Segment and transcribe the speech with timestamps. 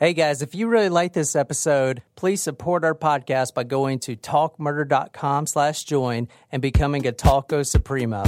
[0.00, 4.14] Hey guys, if you really like this episode, please support our podcast by going to
[4.14, 8.22] talkmurder.com slash join and becoming a Talko Supremo.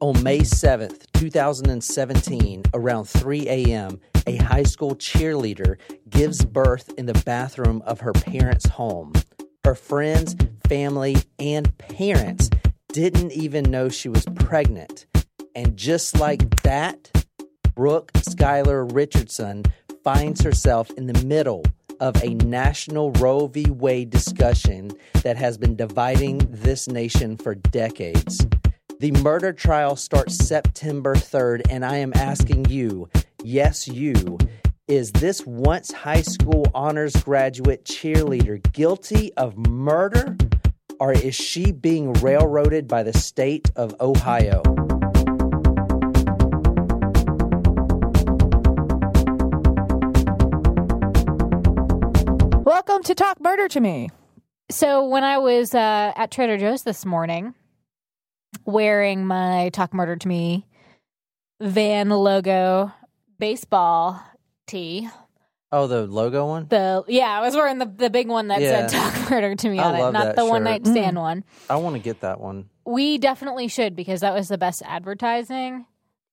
[0.00, 5.78] On May 7th, 2017, around 3 a.m., a high school cheerleader
[6.10, 9.14] gives birth in the bathroom of her parents' home.
[9.64, 10.36] Her friends,
[10.68, 12.50] family, and parents
[12.92, 15.06] didn't even know she was pregnant.
[15.54, 17.10] And just like that,
[17.78, 19.62] Brooke Skylar Richardson
[20.14, 21.62] finds herself in the middle
[22.00, 23.66] of a national Roe v.
[23.68, 24.90] Wade discussion
[25.22, 28.46] that has been dividing this nation for decades.
[29.00, 33.10] The murder trial starts September 3rd, and I am asking you,
[33.44, 34.38] yes, you,
[34.86, 40.38] is this once high school honors graduate cheerleader guilty of murder,
[40.98, 44.62] or is she being railroaded by the state of Ohio?
[52.88, 54.08] Welcome to Talk Murder to Me.
[54.70, 57.54] So when I was uh, at Trader Joe's this morning,
[58.64, 60.64] wearing my Talk Murder to Me
[61.60, 62.90] van logo
[63.38, 64.22] baseball
[64.66, 65.06] tee.
[65.70, 66.66] Oh, the logo one?
[66.70, 68.86] The yeah, I was wearing the the big one that Yeah.
[68.86, 70.64] said "Talk Murder to Me" I on it, not that the one shirt.
[70.64, 71.44] night stand one.
[71.68, 72.70] I want to get that one.
[72.86, 75.84] We definitely should because that was the best advertising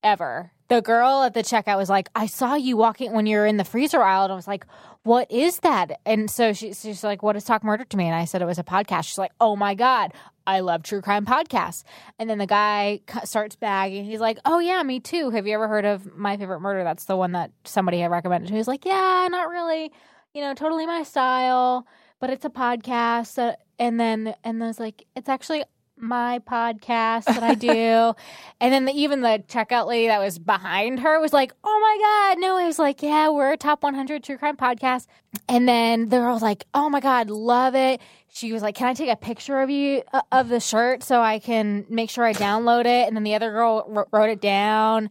[0.03, 0.51] ever.
[0.69, 3.57] The girl at the checkout was like, "I saw you walking when you were in
[3.57, 4.65] the freezer aisle," and I was like,
[5.05, 8.15] "What is that?" And so she, she's like, "What is Talk Murder to Me?" And
[8.15, 9.03] I said it was a podcast.
[9.05, 10.13] She's like, "Oh my god,
[10.47, 11.83] I love true crime podcasts."
[12.17, 14.03] And then the guy starts bagging.
[14.05, 15.29] He's like, "Oh yeah, me too.
[15.29, 16.83] Have you ever heard of My Favorite Murder?
[16.83, 19.91] That's the one that somebody had recommended." He was like, "Yeah, not really.
[20.33, 21.87] You know, totally my style,
[22.19, 25.63] but it's a podcast." And then and I was like, "It's actually."
[25.97, 27.69] My podcast that I do,
[28.59, 32.33] and then the, even the checkout lady that was behind her was like, "Oh my
[32.35, 35.07] god, no!" I was like, "Yeah, we're a top 100 true crime podcast."
[35.47, 38.87] And then the girl was like, "Oh my god, love it." She was like, "Can
[38.87, 42.25] I take a picture of you uh, of the shirt so I can make sure
[42.25, 45.09] I download it?" And then the other girl wr- wrote it down,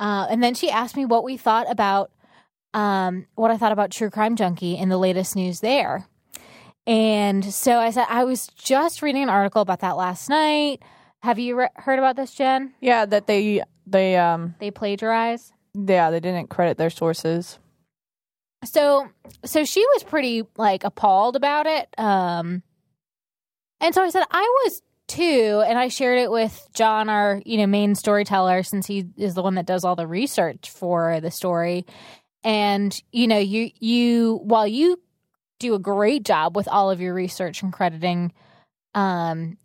[0.00, 2.10] uh, and then she asked me what we thought about
[2.74, 6.08] um, what I thought about True Crime Junkie and the latest news there.
[6.86, 10.82] And so I said, I was just reading an article about that last night.
[11.22, 12.74] Have you re- heard about this, Jen?
[12.80, 15.52] Yeah, that they they um They plagiarize.
[15.74, 17.58] yeah they didn't credit their sources.
[18.64, 19.08] So,
[19.44, 21.88] so she was pretty like appalled about it.
[21.98, 22.62] Um,
[23.80, 27.58] and so I said, I was too, and I shared it with John, our you
[27.58, 31.30] know main storyteller, since he is the one that does all the research for the
[31.30, 31.84] story.
[32.42, 34.98] And you know, you you while you
[35.58, 38.32] do a great job with all of your research and crediting
[38.94, 39.56] um,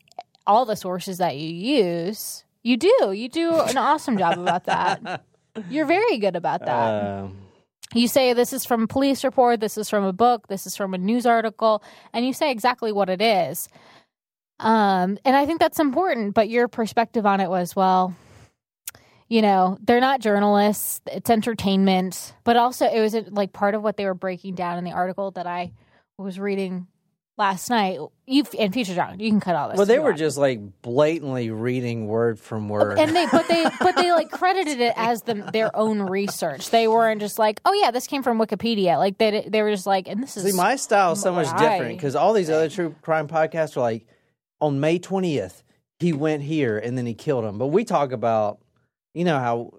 [0.48, 3.12] all the sources that you use, you do.
[3.12, 5.24] You do an awesome job about that.
[5.70, 7.04] You're very good about that.
[7.04, 7.38] Um,
[7.94, 10.76] you say this is from a police report, this is from a book, this is
[10.76, 11.84] from a news article,
[12.14, 13.68] and you say exactly what it is.
[14.60, 18.16] Um, and I think that's important, but your perspective on it was, well,
[19.30, 23.84] you know, they're not journalists, it's entertainment, but also it was uh, like part of
[23.84, 25.72] what they were breaking down in the article that I
[26.18, 26.88] was reading
[27.38, 28.00] last night.
[28.26, 29.78] You and Future John, you can cut all this.
[29.78, 32.98] well, they were just like blatantly reading word from word.
[32.98, 36.72] and they but they but they like credited it as the, their own research.
[36.72, 38.98] They weren't just like, oh yeah, this came from Wikipedia.
[38.98, 41.48] Like they they were just like, and this is See, my style is so much
[41.48, 44.08] what different because all these other true crime podcasts are like,
[44.60, 45.62] on May 20th,
[46.00, 47.58] he went here and then he killed him.
[47.58, 48.60] But we talk about,
[49.20, 49.74] you know, how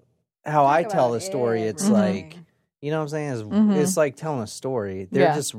[0.45, 1.63] how I tell about the story.
[1.63, 2.25] It's everything.
[2.29, 2.37] like,
[2.81, 3.29] you know what I'm saying?
[3.33, 3.75] It's, Mhm.
[3.75, 5.07] it's like telling a story.
[5.11, 5.35] They're Yeah.
[5.35, 5.53] just,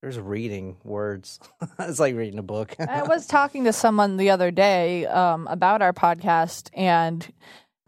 [0.00, 1.40] they're just reading words.
[1.80, 2.74] it's like reading a book.
[2.78, 7.26] I was talking to someone the other day um, about our podcast, and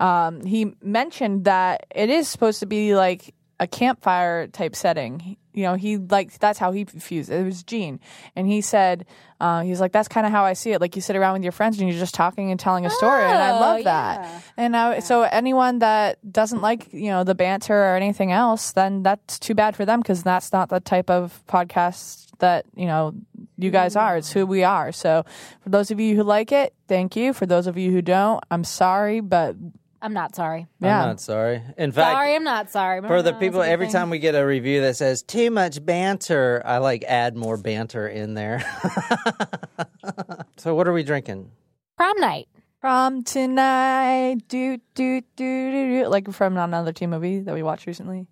[0.01, 5.37] um, he mentioned that it is supposed to be like a campfire type setting.
[5.55, 7.41] You know, he like that's how he views it.
[7.41, 7.99] It was Gene,
[8.37, 9.07] and he said
[9.41, 10.81] uh, he's like that's kind of how I see it.
[10.81, 13.25] Like you sit around with your friends and you're just talking and telling a story,
[13.25, 14.21] and I Oh, love that.
[14.23, 14.41] yeah.
[14.57, 19.03] And I, so anyone that doesn't like you know the banter or anything else, then
[19.03, 23.13] that's too bad for them because that's not the type of podcast that you know
[23.57, 24.17] you guys are.
[24.17, 24.93] It's who we are.
[24.93, 25.25] So
[25.63, 27.33] for those of you who like it, thank you.
[27.33, 29.57] For those of you who don't, I'm sorry, but
[30.01, 30.67] I'm not sorry.
[30.81, 31.63] yeah, I'm not sorry.
[31.77, 33.01] In fact, sorry, I'm not sorry.
[33.03, 33.93] for the people, that's a good every thing.
[33.95, 38.07] time we get a review that says too much banter, I like add more banter
[38.07, 38.61] in there.
[40.57, 41.51] so, what are we drinking?
[41.99, 42.49] prom night.
[42.81, 47.87] Prom tonight, do do do do do, like from another teen movie that we watched
[47.87, 48.29] recently.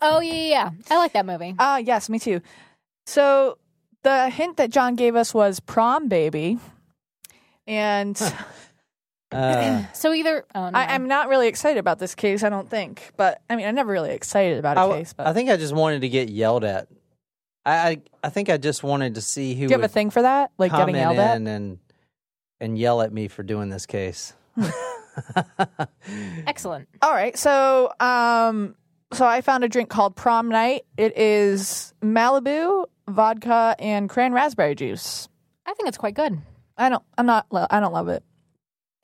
[0.00, 0.70] Oh yeah, yeah, yeah.
[0.90, 1.54] I like that movie.
[1.58, 2.40] Ah, yes, me too.
[3.04, 3.58] So
[4.04, 6.58] the hint that John gave us was prom baby,
[7.66, 8.16] and
[9.30, 10.78] Uh, So either oh, no.
[10.78, 12.42] I, I'm not really excited about this case.
[12.42, 15.12] I don't think, but I mean, I'm never really excited about a I, case.
[15.12, 16.88] But I think I just wanted to get yelled at.
[17.66, 20.10] I I, I think I just wanted to see who do you have a thing
[20.10, 20.52] for that?
[20.58, 21.36] Like getting yelled at?
[21.36, 21.78] and
[22.60, 24.34] and yell at me for doing this case.
[26.46, 26.88] excellent.
[27.02, 27.36] All right.
[27.36, 28.74] So, um,
[29.12, 30.84] so I found a drink called Prom Night.
[30.96, 35.28] It is Malibu vodka and cran raspberry juice.
[35.66, 36.40] I think it's quite good.
[36.76, 37.02] I don't.
[37.16, 37.46] I'm not.
[37.52, 38.22] I don't love it.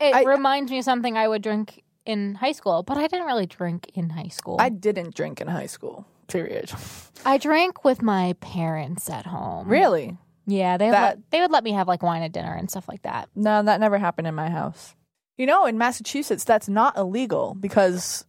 [0.01, 3.27] It I- reminds me of something I would drink in high school, but I didn't
[3.27, 4.57] really drink in high school.
[4.61, 6.05] I didn't drink in high school.
[6.29, 6.71] Period.
[7.25, 9.69] I drank with my parents at home.
[9.69, 10.17] Really?
[10.47, 12.89] Yeah, they That- let, they would let me have like wine at dinner and stuff
[12.89, 13.29] like that.
[13.35, 14.95] No, that never happened in my house.
[15.39, 18.25] You know, in Massachusetts, that's not illegal because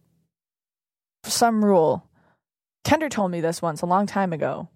[1.22, 2.04] for some rule.
[2.84, 4.68] Kendra told me this once a long time ago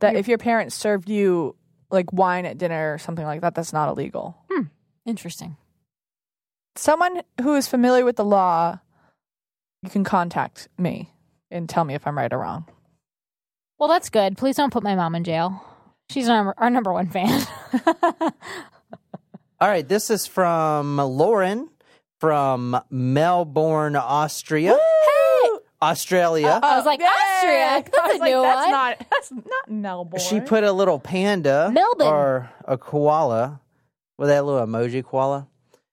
[0.00, 1.56] that if your parents served you
[1.90, 4.36] like wine at dinner or something like that, that's not illegal.
[4.50, 4.62] Hmm,
[5.04, 5.56] interesting.
[6.78, 8.78] Someone who is familiar with the law,
[9.82, 11.10] you can contact me
[11.50, 12.66] and tell me if I'm right or wrong.
[13.80, 14.38] Well, that's good.
[14.38, 15.60] Please don't put my mom in jail.
[16.08, 17.44] She's our, our number one fan.
[19.60, 21.68] All right, this is from Lauren
[22.20, 24.78] from Melbourne, Austria.
[25.82, 26.60] Australia.
[26.62, 27.90] I was like, oh, Austria?
[27.92, 28.70] That's I was a like, new that's one.
[28.70, 30.20] Not, that's not Melbourne.
[30.20, 32.06] she put a little panda Melbourne.
[32.06, 33.60] or a koala
[34.16, 35.48] with that little emoji koala.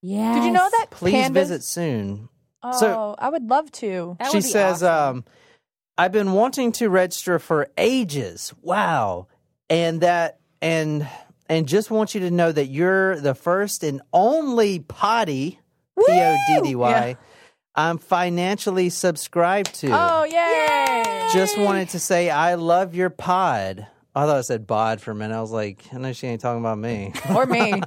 [0.05, 0.35] Yeah.
[0.35, 2.29] Did you know that Please pandas- visit soon.
[2.63, 4.15] Oh, So- I would love to.
[4.19, 5.17] That she would be says, awesome.
[5.17, 5.25] um,
[5.97, 8.53] I've been wanting to register for ages.
[8.61, 9.27] Wow.
[9.69, 11.07] And that and
[11.47, 15.59] and just want you to know that you're the first and only potty
[15.97, 17.13] P O D D Y Yeah.
[17.75, 19.89] I'm financially subscribed to.
[19.91, 21.29] Oh, yay!
[21.33, 23.87] Just wanted to say I love your pod.
[24.15, 25.35] I thought I said bod for a minute.
[25.35, 27.11] I was like, I know she ain't talking about me.
[27.35, 27.73] Or me.
[27.73, 27.83] and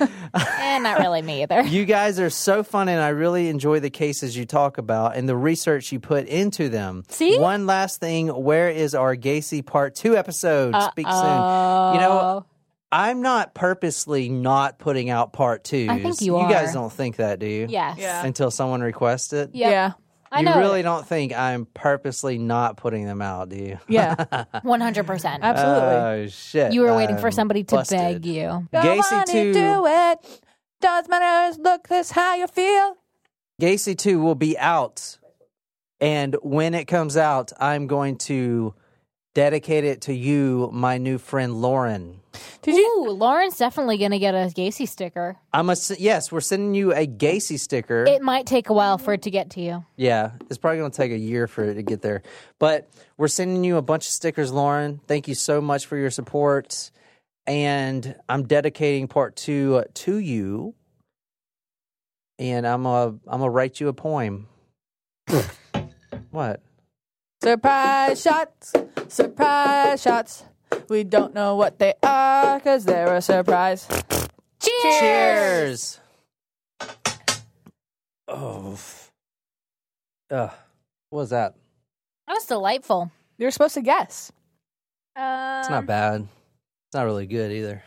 [0.34, 1.62] eh, not really me either.
[1.62, 5.26] You guys are so fun, and I really enjoy the cases you talk about and
[5.28, 7.04] the research you put into them.
[7.08, 7.38] See?
[7.38, 10.74] One last thing where is our Gacy Part 2 episode?
[10.90, 11.24] Speak soon.
[11.94, 12.44] You know,
[12.92, 15.86] I'm not purposely not putting out Part two.
[15.88, 17.66] I think you You guys don't think that, do you?
[17.70, 17.96] yes.
[17.98, 18.24] Yeah.
[18.24, 19.54] Until someone requests it?
[19.54, 19.70] Yep.
[19.70, 19.92] Yeah.
[20.32, 23.78] I you really don't think I'm purposely not putting them out, do you?
[23.88, 24.14] Yeah.
[24.54, 25.40] 100%.
[25.40, 25.44] Absolutely.
[25.44, 26.72] Oh, shit.
[26.72, 27.98] you were waiting for I'm somebody to busted.
[27.98, 28.66] beg you.
[28.72, 30.40] Gacy Go on two- and do it.
[30.80, 31.56] Does matter.
[31.60, 32.96] Look, this how you feel.
[33.60, 35.18] Gacy 2 will be out.
[36.00, 38.74] And when it comes out, I'm going to
[39.34, 42.21] dedicate it to you, my new friend Lauren.
[42.62, 43.06] Did you?
[43.06, 45.36] Ooh, Lauren's definitely going to get a Gacy sticker.
[45.52, 48.04] I'm a yes, we're sending you a Gacy sticker.
[48.04, 49.84] It might take a while for it to get to you.
[49.96, 52.22] yeah, it's probably going to take a year for it to get there.
[52.58, 55.00] But we're sending you a bunch of stickers, Lauren.
[55.06, 56.90] Thank you so much for your support.
[57.46, 60.74] And I'm dedicating part 2 uh, to you.
[62.38, 64.46] And I'm a I'm going to write you a poem.
[66.30, 66.62] what?
[67.42, 68.72] Surprise shots.
[69.08, 70.44] Surprise shots.
[70.88, 73.86] We don't know what they are because they're a surprise.
[74.60, 75.00] Cheers!
[75.00, 76.00] Cheers.
[78.28, 78.78] Oh.
[80.30, 80.50] Ugh.
[81.10, 81.54] What was that?
[82.26, 83.10] That was delightful.
[83.38, 84.32] You're supposed to guess.
[85.16, 86.22] Um, It's not bad.
[86.22, 87.82] It's not really good either.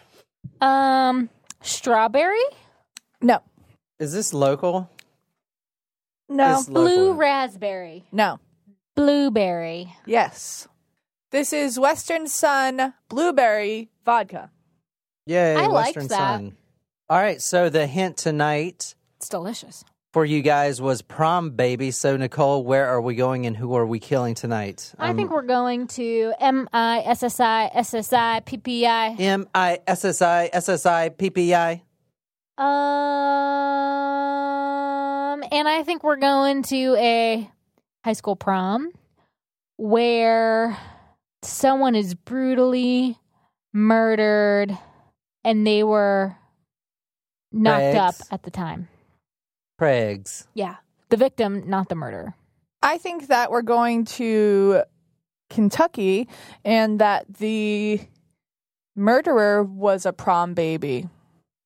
[0.61, 1.29] Um,
[1.61, 2.43] strawberry,
[3.21, 3.39] No.
[3.99, 4.89] Is this local?
[6.29, 6.59] No.
[6.59, 6.83] It's local.
[6.83, 8.39] blue raspberry, No.
[8.95, 9.95] blueberry.
[10.05, 10.67] Yes.
[11.32, 14.51] This is Western Son Blueberry Vodka.
[15.25, 16.17] Yay, I liked Western that.
[16.38, 16.58] Sun.
[17.10, 19.84] All right, so the hint tonight It's delicious.
[20.13, 21.91] for you guys was prom baby.
[21.91, 24.94] So Nicole, where are we going and who are we killing tonight?
[24.98, 28.58] I Um, think we're going to M I S S I S S I P
[28.58, 29.10] P I.
[29.13, 31.82] M I S S I S S I P P I.
[32.58, 32.63] Um,
[35.51, 37.50] and I think we're going to a
[38.05, 38.91] high school prom
[39.77, 40.77] where
[41.45, 43.17] someone is brutally
[43.73, 44.77] murdered
[45.43, 46.35] and they were
[47.51, 48.87] knocked up at the time.
[49.79, 50.47] Pregs.
[50.53, 50.75] Yeah.
[51.09, 52.33] The victim, not the murderer.
[52.81, 54.83] I think that we're going to
[55.49, 56.27] Kentucky
[56.63, 57.99] and that the
[58.95, 61.07] murderer was a prom baby.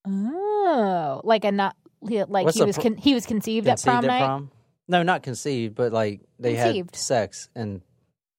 [0.08, 3.86] Oh, like a not like What's he was pr- con- he was conceived, at Conceived
[3.86, 4.26] prom night.
[4.26, 4.52] prom?
[4.88, 6.92] No, not conceived, but like they Conceived.
[6.92, 7.82] had sex and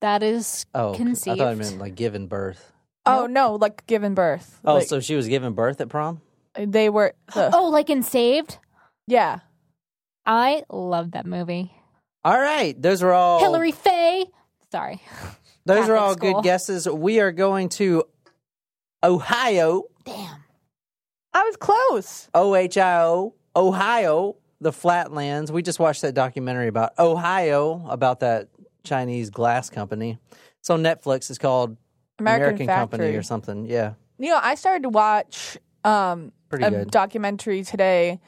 [0.01, 1.37] That is oh, I conceived.
[1.37, 2.71] thought I meant like given birth.
[3.05, 4.59] Oh no, like given birth.
[4.65, 6.21] Oh, Like, so she was giving birth at prom?
[6.57, 7.13] they were.
[7.33, 8.57] the- oh, like in Saved.
[9.07, 9.39] yeah.
[10.25, 11.73] I love that movie.
[12.23, 14.25] All right, those are all Hilary Faye.
[14.71, 15.01] Sorry.
[15.65, 16.33] Those are Catholic all school.
[16.33, 16.87] good guesses.
[16.89, 18.03] We are going to
[19.03, 20.43] Ohio, Damn.
[21.33, 22.29] I was close.
[22.33, 25.51] O H I O, Ohio, the Flatlands.
[25.51, 28.49] We just watched that documentary about Ohio about that
[28.83, 30.17] Chinese glass company.
[30.59, 31.29] It's on Netflix.
[31.29, 31.77] It's called
[32.19, 33.65] American, Company or something.
[33.65, 36.91] Yeah, You know, I started to watch um, pretty a good.
[36.91, 38.19] documentary today.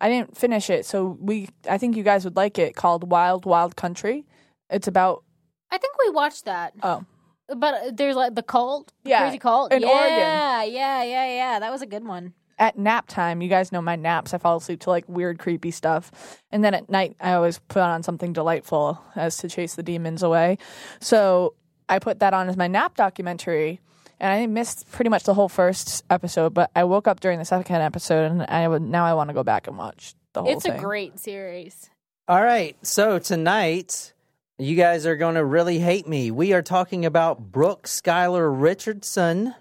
[0.00, 1.48] I didn't finish it, so we.
[1.68, 2.76] I think you guys would like it.
[2.76, 4.26] Called Wild Wild Country.
[4.70, 5.24] It's about
[5.70, 6.74] I think we watched that.
[6.82, 7.04] oh
[7.48, 10.18] But uh, there's like the cult, the Yeah, crazy cult in yeah, Oregon.
[10.18, 11.58] Yeah, yeah, yeah, yeah.
[11.58, 12.34] That was a good one.
[12.58, 13.40] At nap time.
[13.40, 14.34] You guys know my naps.
[14.34, 16.10] I fall asleep to like weird, creepy stuff,
[16.50, 20.22] and then at night I always put on something delightful as to chase the demons
[20.22, 20.58] away.
[21.00, 21.54] So
[21.88, 23.80] I put that on as my nap documentary.
[24.20, 27.44] And I missed pretty much the whole first episode, but I woke up during the
[27.44, 30.50] second episode, and I would now I want to go back and watch the whole
[30.50, 30.72] It's thing.
[30.72, 31.88] a great series.
[32.26, 32.76] All right.
[32.82, 34.12] So tonight,
[34.58, 36.32] you guys are going to really hate me.
[36.32, 39.54] We are talking about Brooke Skylar Richardson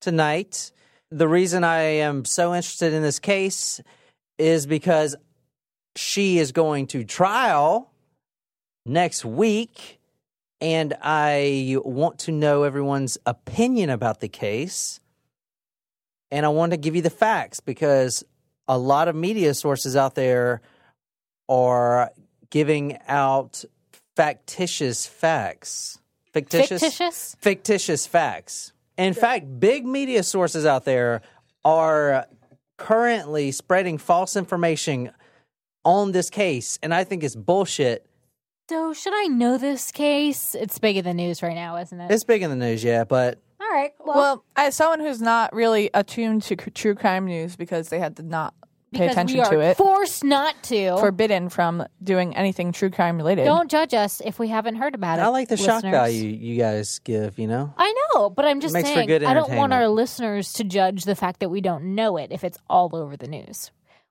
[0.00, 0.70] tonight.
[1.10, 3.80] The reason I am so interested in this case
[4.38, 5.16] is because
[5.96, 7.90] she is going to trial
[8.86, 9.98] next week.
[10.60, 15.00] And I want to know everyone's opinion about the case.
[16.30, 18.22] And I want to give you the facts because
[18.68, 20.60] a lot of media sources out there
[21.48, 22.12] are
[22.50, 23.64] giving out
[24.14, 25.98] factitious facts.
[26.32, 26.80] Fictitious?
[26.80, 27.36] Fictitious?
[27.40, 28.72] Fictitious facts.
[29.00, 31.22] In fact, big media sources out there
[31.64, 32.26] are
[32.76, 35.12] currently spreading false information
[35.84, 38.06] on this case, and I think it's bullshit.
[38.68, 40.54] So should I know this case?
[40.54, 42.10] It's big in the news right now, isn't it?
[42.10, 43.92] It's big in the news, yeah, but All right.
[43.98, 47.98] Well, Well, as someone who's not really attuned to c- true crime news because they
[47.98, 48.54] had to not
[48.92, 50.96] pay because attention we are to it, forced not to.
[50.98, 53.44] forbidden from doing anything true crime related.
[53.44, 55.22] Don't judge us if we haven't heard about it.
[55.22, 55.92] I like the shock listeners.
[55.92, 57.72] value you guys give, you know?
[57.76, 60.64] I know, but I'm just Makes for saying good I don't want our listeners to
[60.64, 63.70] judge the fact that we don't know it if it's all over the news.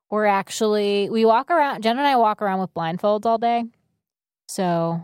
[0.10, 3.66] We're actually we walk around Jen and I walk around with blindfolds all day.
[4.48, 5.02] So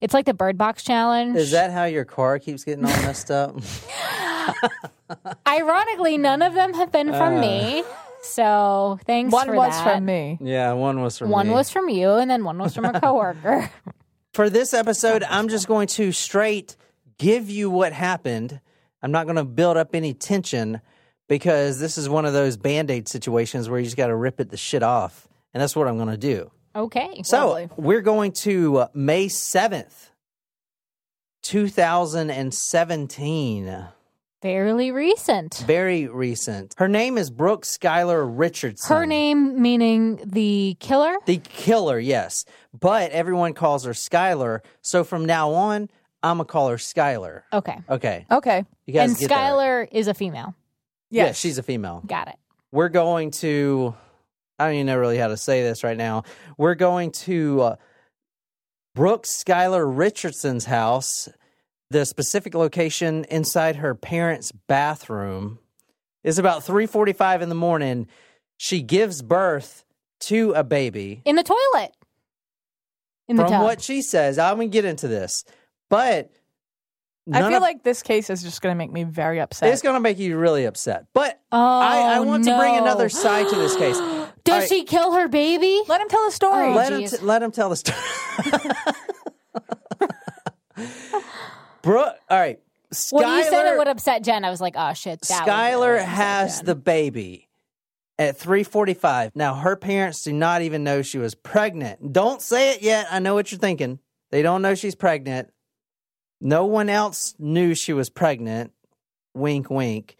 [0.00, 1.36] it's like the bird box challenge.
[1.36, 3.56] Is that how your car keeps getting all messed up?
[5.46, 7.40] Ironically, none of them have been from Uh.
[7.40, 7.84] me.
[8.24, 9.94] So thanks One for was that.
[9.96, 10.38] from me.
[10.40, 11.54] yeah, one was from One me.
[11.54, 13.70] was from you, and then one was from a coworker.
[14.32, 16.74] For this episode, I'm just going to straight
[17.18, 18.58] give you what happened.
[19.00, 20.80] I'm not going to build up any tension
[21.28, 24.40] because this is one of those band aid situations where you just got to rip
[24.40, 25.28] it the shit off.
[25.52, 26.50] And that's what I'm going to do.
[26.74, 27.22] okay.
[27.22, 27.68] So Lovely.
[27.76, 30.08] we're going to uh, May 7th,
[31.42, 33.86] 2017.
[34.44, 35.64] Fairly recent.
[35.66, 36.74] Very recent.
[36.76, 38.94] Her name is Brooke Skylar Richardson.
[38.94, 41.16] Her name meaning the killer?
[41.24, 42.44] The killer, yes.
[42.78, 44.60] But everyone calls her Skylar.
[44.82, 45.88] So from now on,
[46.22, 47.44] I'm going to call her Skylar.
[47.54, 47.78] Okay.
[47.88, 48.26] Okay.
[48.30, 48.66] Okay.
[48.84, 49.52] You guys And get that.
[49.52, 50.54] Skylar is a female.
[51.10, 51.38] Yeah, Yes.
[51.38, 52.02] she's a female.
[52.06, 52.36] Got it.
[52.70, 53.94] We're going to,
[54.58, 56.24] I don't even know really how to say this right now.
[56.58, 57.76] We're going to uh,
[58.94, 61.30] Brooke Skylar Richardson's house.
[61.90, 65.58] The specific location inside her parents' bathroom
[66.22, 68.06] is about 3:45 in the morning.
[68.56, 69.84] She gives birth
[70.20, 71.20] to a baby.
[71.24, 71.92] In the toilet.
[73.28, 73.62] In the From tub.
[73.62, 75.44] what she says, I'm gonna get into this,
[75.88, 76.30] but
[77.32, 79.72] I feel of- like this case is just going to make me very upset.
[79.72, 81.06] it's gonna make you really upset.
[81.14, 83.96] But oh, I, I oh, want to bring another side to this case.
[84.44, 84.68] Does All right.
[84.68, 85.80] she kill her baby?
[85.88, 86.72] Let him tell the story.
[86.72, 87.96] Oh, let him t- let him tell the story.
[91.84, 92.58] Brooke, all right.
[93.10, 95.20] When you said it would upset Jen, I was like, oh shit.
[95.22, 96.66] That Skylar has Jen.
[96.66, 97.48] the baby
[98.18, 99.32] at 3:45.
[99.34, 102.12] Now her parents do not even know she was pregnant.
[102.12, 103.06] Don't say it yet.
[103.10, 103.98] I know what you're thinking.
[104.30, 105.50] They don't know she's pregnant.
[106.40, 108.72] No one else knew she was pregnant.
[109.34, 110.16] Wink wink.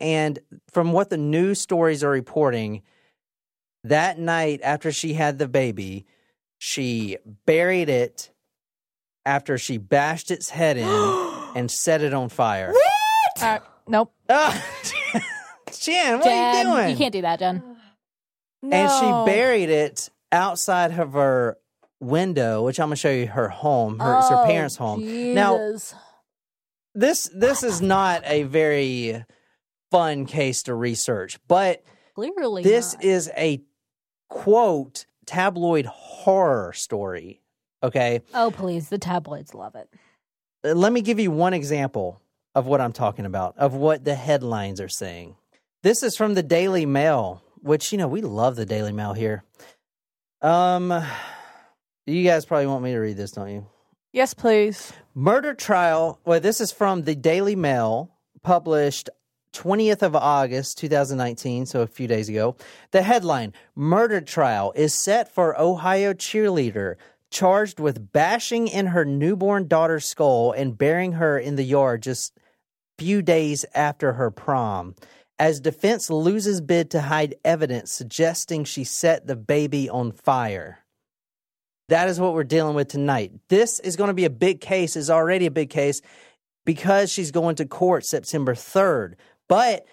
[0.00, 0.38] And
[0.70, 2.82] from what the news stories are reporting,
[3.84, 6.06] that night after she had the baby,
[6.58, 8.30] she buried it
[9.26, 10.88] after she bashed its head in
[11.54, 12.72] and set it on fire.
[13.40, 14.12] Uh, nope.
[14.28, 14.64] Ah,
[15.72, 16.90] Jen, what Jen, are you doing?
[16.90, 17.62] You can't do that, Jen.
[18.62, 18.76] No.
[18.76, 21.58] And she buried it outside of her
[22.00, 23.98] window, which I'm gonna show you her home.
[23.98, 25.34] Her, it's Oh, her parents' home.
[25.34, 25.56] Now,
[26.94, 29.24] this this is not a very
[29.90, 31.82] fun case to research, but
[32.14, 33.04] clearly this not.
[33.04, 33.62] is a
[34.28, 37.40] quote tabloid horror story.
[37.84, 39.90] Okay, Oh please, the tabloids love it.
[40.64, 42.18] Uh, let me give you one example
[42.54, 45.36] of what I'm talking about, of what the headlines are saying.
[45.82, 49.44] This is from the Daily Mail, which you know we love the Daily Mail here.
[50.40, 50.98] Um,
[52.06, 53.66] you guys probably want me to read this, don't you?
[54.14, 54.94] Yes, please.
[55.14, 56.20] Murder trial.
[56.24, 58.10] Well, this is from the Daily Mail,
[58.42, 59.10] published
[59.54, 62.56] 20th of August, 2019, so a few days ago.
[62.92, 66.96] The headline Murder Trial is set for Ohio cheerleader
[67.34, 72.38] charged with bashing in her newborn daughter's skull and burying her in the yard just
[72.96, 74.94] few days after her prom.
[75.38, 80.78] As defense loses bid to hide evidence suggesting she set the baby on fire.
[81.88, 83.32] That is what we're dealing with tonight.
[83.48, 86.00] This is going to be a big case, is already a big case
[86.64, 89.14] because she's going to court September 3rd.
[89.48, 89.86] But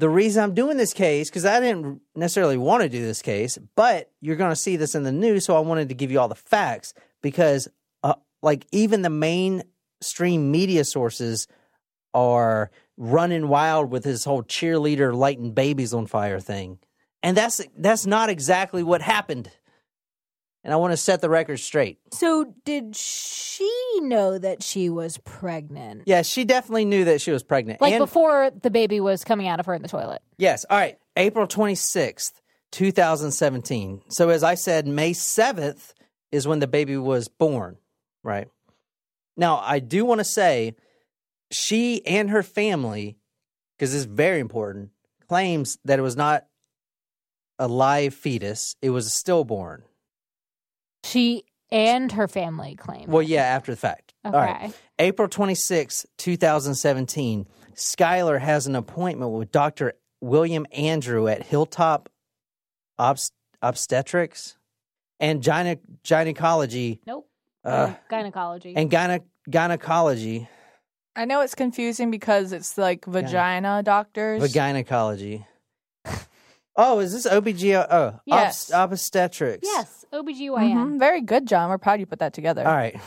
[0.00, 3.58] the reason I'm doing this case, because I didn't necessarily want to do this case,
[3.76, 5.44] but you're going to see this in the news.
[5.44, 7.68] So I wanted to give you all the facts because,
[8.02, 11.46] uh, like, even the mainstream media sources
[12.14, 16.78] are running wild with this whole cheerleader lighting babies on fire thing.
[17.22, 19.50] And that's that's not exactly what happened.
[20.62, 21.98] And I want to set the record straight.
[22.12, 26.02] So, did she know that she was pregnant?
[26.04, 27.80] Yeah, she definitely knew that she was pregnant.
[27.80, 30.20] Like And- before the baby was coming out of her in the toilet.
[30.36, 30.66] Yes.
[30.68, 30.98] All right.
[31.16, 32.32] April 26th,
[32.72, 34.02] 2017.
[34.08, 35.94] So, as I said, May 7th
[36.30, 37.78] is when the baby was born,
[38.22, 38.48] right?
[39.36, 40.74] Now, I do want to say
[41.50, 43.16] she and her family,
[43.76, 44.90] because this is very important,
[45.26, 46.46] claims that it was not
[47.58, 49.84] a live fetus, it was a stillborn.
[51.04, 53.06] She and her family claim.
[53.08, 54.14] Well, yeah, after the fact.
[54.26, 54.36] Okay.
[54.36, 54.72] All right.
[54.98, 59.94] April 26, 2017, Skylar has an appointment with Dr.
[60.20, 62.10] William Andrew at Hilltop
[62.98, 63.30] Obst-
[63.62, 64.56] Obstetrics
[65.18, 67.28] and gyne- Gynecology Nope.
[67.64, 68.74] uh, Gynecology.
[68.76, 70.48] and gyne- Gynecology,
[71.16, 74.42] I know it's confusing because it's like vagina doctors.
[74.42, 75.46] Vagynecology.
[76.76, 77.86] Oh, is this OBGYN?
[77.90, 78.70] Oh, Yes.
[78.70, 79.68] obst- obstetrics.
[79.70, 80.74] yes, OBGYN.
[80.74, 80.98] Mhm.
[80.98, 81.70] Very good, John.
[81.70, 82.66] We're proud you put that together.
[82.66, 82.98] All right.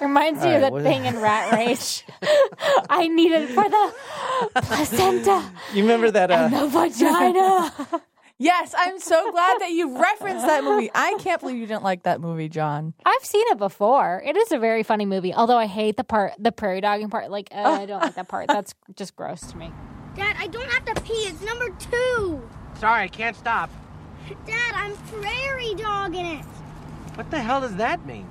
[0.00, 2.02] Reminds All you right, of that what- thing in Rat Race.
[2.90, 3.92] I need it for the
[4.62, 5.42] placenta
[5.74, 6.30] You remember that?
[6.30, 7.72] and Uh, the vagina.
[8.40, 10.88] Yes, I'm so glad that you referenced that movie.
[10.94, 12.94] I can't believe you didn't like that movie, John.
[13.04, 14.22] I've seen it before.
[14.24, 15.34] It is a very funny movie.
[15.34, 17.32] Although I hate the part, the prairie dogging part.
[17.32, 18.46] Like uh, I don't like that part.
[18.46, 19.72] That's just gross to me.
[20.14, 21.14] Dad, I don't have to pee.
[21.14, 22.48] It's number two.
[22.78, 23.70] Sorry, I can't stop.
[24.46, 26.44] Dad, I'm prairie dogging it.
[27.14, 28.28] What the hell does that mean?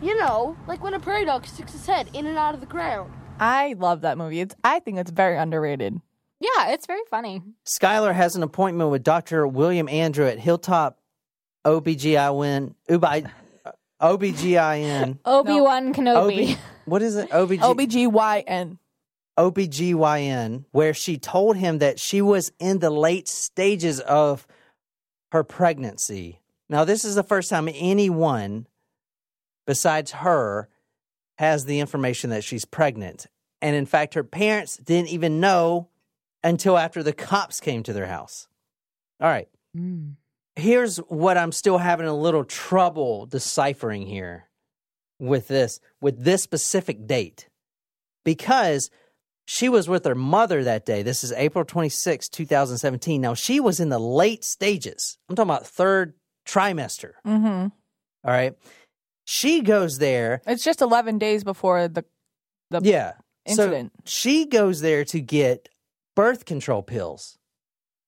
[0.00, 2.66] You know, like when a prairie dog sticks his head in and out of the
[2.66, 3.12] ground.
[3.40, 4.40] I love that movie.
[4.40, 6.00] It's I think it's very underrated.
[6.40, 7.42] Yeah, it's very funny.
[7.66, 9.46] Skylar has an appointment with Dr.
[9.46, 10.98] William Andrew at Hilltop
[11.64, 12.74] OBGYN.
[12.88, 13.26] Ubi,
[14.00, 15.18] OBGYN.
[15.24, 16.52] Obi Wan Kenobi.
[16.52, 17.28] OB, what is it?
[17.30, 18.78] OBG, OBGYN.
[19.36, 24.46] OBGYN, where she told him that she was in the late stages of
[25.32, 26.40] her pregnancy.
[26.68, 28.66] Now, this is the first time anyone
[29.66, 30.68] besides her
[31.38, 33.26] has the information that she's pregnant.
[33.60, 35.88] And in fact, her parents didn't even know
[36.42, 38.48] until after the cops came to their house.
[39.20, 39.48] All right.
[39.76, 40.14] Mm.
[40.56, 44.48] Here's what I'm still having a little trouble deciphering here
[45.20, 47.48] with this with this specific date.
[48.24, 48.90] Because
[49.50, 51.02] she was with her mother that day.
[51.02, 53.18] This is April 26, 2017.
[53.18, 55.16] Now, she was in the late stages.
[55.26, 56.12] I'm talking about third
[56.46, 57.12] trimester.
[57.26, 57.68] Mm-hmm.
[57.68, 57.70] All
[58.30, 58.52] right.
[59.24, 60.42] She goes there.
[60.46, 62.04] It's just 11 days before the
[62.70, 63.14] the Yeah.
[63.46, 63.92] incident.
[64.04, 65.70] So she goes there to get
[66.14, 67.38] birth control pills.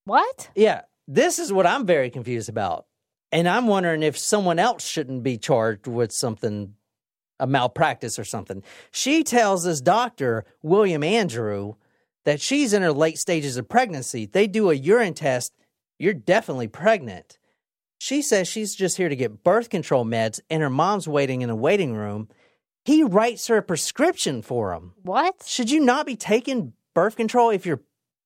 [0.05, 0.51] What?
[0.55, 0.81] Yeah.
[1.07, 2.85] This is what I'm very confused about.
[3.31, 6.75] And I'm wondering if someone else shouldn't be charged with something,
[7.41, 8.63] a malpractice or something.
[8.91, 11.73] She tells this doctor, William Andrew,
[12.23, 14.27] that she's in her late stages of pregnancy.
[14.27, 15.51] They do a urine test.
[15.99, 17.39] You're definitely pregnant.
[17.97, 21.49] She says she's just here to get birth control meds, and her mom's waiting in
[21.49, 22.29] a waiting room.
[22.85, 24.93] He writes her a prescription for them.
[25.01, 25.43] What?
[25.45, 27.81] Should you not be taking birth control if you're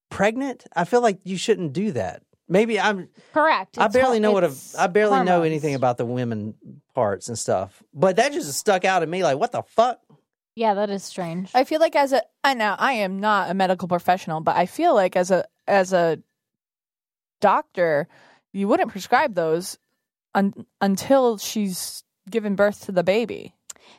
[0.10, 0.66] pregnant?
[0.76, 2.24] I feel like you shouldn't do that.
[2.48, 3.10] Maybe I'm.
[3.34, 3.78] Correct.
[3.80, 4.48] I It's barely hor- know what a.
[4.48, 5.46] it's I barely know hormones.
[5.48, 6.54] anything about the women
[6.94, 7.82] parts and stuff.
[7.94, 9.24] But that just stuck out at me.
[9.24, 10.00] Like, what the fuck?
[10.56, 11.50] Yeah, that is strange.
[11.54, 14.68] I feel like as a I know I am not a medical professional, but I
[14.68, 16.20] feel like as a as a
[17.42, 18.08] doctor,
[18.54, 19.78] you wouldn't prescribe those
[20.34, 23.54] un, until she's given birth to the baby.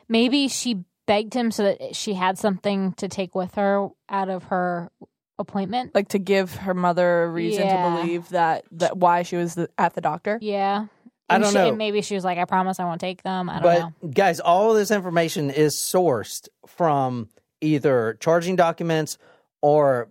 [0.09, 4.45] Maybe she begged him so that she had something to take with her out of
[4.45, 4.89] her
[5.39, 5.93] appointment.
[5.95, 7.83] Like to give her mother a reason Yeah.
[7.95, 10.37] to believe that that why she was the, at the doctor.
[10.41, 10.85] Yeah.
[11.29, 11.67] I And don't she- know.
[11.69, 14.09] And maybe she was like, "I promise I won't take them." I don't But know.
[14.13, 17.27] guys, all of this information is sourced from
[17.61, 19.17] either charging documents
[19.61, 20.07] or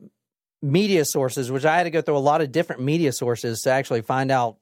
[0.62, 3.70] media sources, which I had to go through a lot of different media sources to
[3.70, 4.56] actually find out.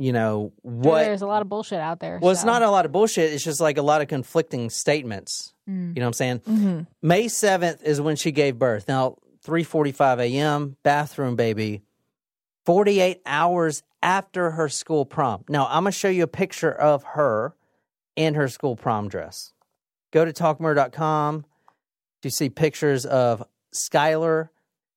[0.00, 1.02] You know what?
[1.02, 2.20] There's a lot of bullshit out there.
[2.22, 2.46] Well, it's so.
[2.46, 3.32] not a lot of bullshit.
[3.32, 5.52] It's just like a lot of conflicting statements.
[5.68, 5.88] Mm.
[5.88, 6.38] You know what I'm saying?
[6.40, 6.80] Mm-hmm.
[7.02, 8.86] May 7th is when she gave birth.
[8.86, 9.16] Now,
[9.48, 10.76] 3:45 a.m.
[10.82, 11.82] bathroom baby
[12.66, 15.42] 48 hours after her school prom.
[15.48, 17.54] Now, I'm going to show you a picture of her
[18.14, 19.54] in her school prom dress.
[20.12, 21.46] Go to talkmurder.com
[22.20, 23.42] to see pictures of
[23.74, 24.50] Skylar.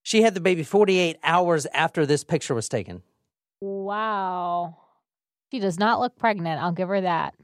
[0.04, 3.04] She had the baby 48 hours after this picture was taken.
[3.62, 4.76] Wow.
[5.50, 6.62] She does not look pregnant.
[6.62, 7.36] I'll give her that.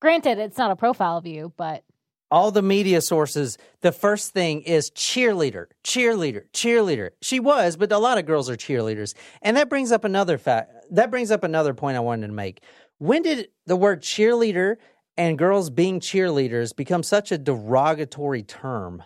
[0.00, 1.82] Granted, it's not a profile view, but
[2.30, 7.10] all the media sources, the first thing is cheerleader, cheerleader, cheerleader.
[7.22, 9.14] She was, but a lot of girls are cheerleaders.
[9.42, 10.72] And that brings up another fact.
[10.90, 12.62] That brings up another point I wanted to make.
[12.98, 14.76] When did the word cheerleader
[15.16, 19.02] and girls being cheerleaders become such a derogatory term?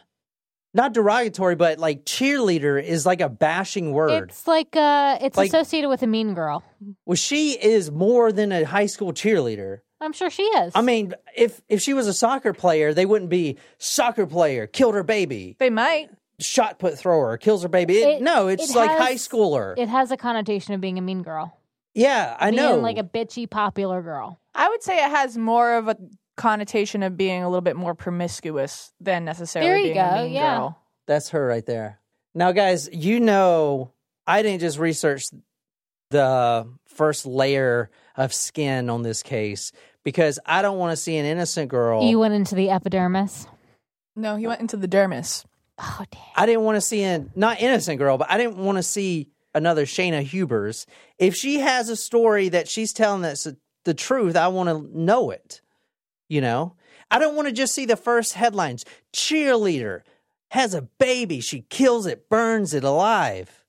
[0.74, 4.30] Not derogatory, but like cheerleader is like a bashing word.
[4.30, 6.62] it's like uh it's Like- associated with a mean girl.
[7.04, 9.80] well, she is more than a high school cheerleader.
[10.00, 10.72] I'm sure she is.
[10.74, 14.94] I mean, if if she was a soccer player, they wouldn't be soccer player killed
[14.94, 15.56] her baby.
[15.58, 16.11] They might.
[16.40, 17.98] shot put thrower kills her baby.
[17.98, 19.74] It, It- no, it's it like has- high schooler.
[19.78, 21.56] it has a connotation of being a mean girl.
[21.94, 22.76] yeah, I being know.
[22.78, 24.40] like a bitchy popular girl.
[24.54, 25.96] I would say it has more of a
[26.37, 30.33] connotation of being a little bit more promiscuous than necessarily There you being a mean
[30.33, 30.57] yeah.
[30.57, 30.79] girl.
[31.07, 32.01] That's her right there.
[32.35, 33.92] Now, guys, you know,
[34.27, 35.27] I didn't just research
[36.11, 39.73] the first layer of skin on this case
[40.05, 42.03] because I don't want to see an innocent girl.
[42.03, 43.47] You went into the epidermis.
[44.14, 45.45] No, he went into the dermis.
[45.79, 46.23] Oh damn.
[46.37, 49.31] I didn't want to see an not innocent girl, but I didn't want to see
[49.55, 50.87] another Shayna Hubers.
[51.18, 53.49] If she has a story that she's telling that's
[53.85, 55.62] the truth, I want to know it.
[56.33, 56.77] You know,
[57.11, 58.87] I don't want to just see the first headlines.
[59.12, 60.01] Cheerleader
[60.51, 63.66] has a baby, she kills it, burns it alive.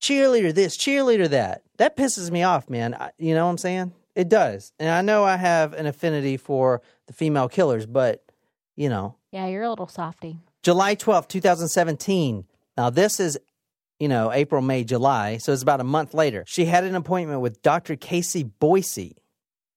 [0.00, 1.64] Cheerleader this, cheerleader that.
[1.76, 2.94] That pisses me off, man.
[2.94, 3.92] I, you know what I'm saying?
[4.14, 4.72] It does.
[4.78, 8.24] And I know I have an affinity for the female killers, but
[8.74, 10.38] you know, Yeah, you're a little softy.
[10.62, 12.46] July twelfth, 2017.
[12.78, 13.38] Now, this is,
[14.00, 15.36] you know, April, May, July.
[15.36, 16.44] So it's about a month later.
[16.46, 17.96] She had an appointment with Dr.
[17.96, 19.18] Casey Boise,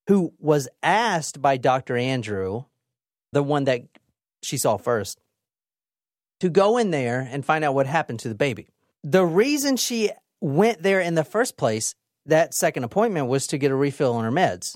[0.07, 1.97] who was asked by Dr.
[1.97, 2.65] Andrew,
[3.31, 3.81] the one that
[4.41, 5.19] she saw first,
[6.39, 8.67] to go in there and find out what happened to the baby.
[9.03, 13.71] The reason she went there in the first place, that second appointment, was to get
[13.71, 14.75] a refill on her meds.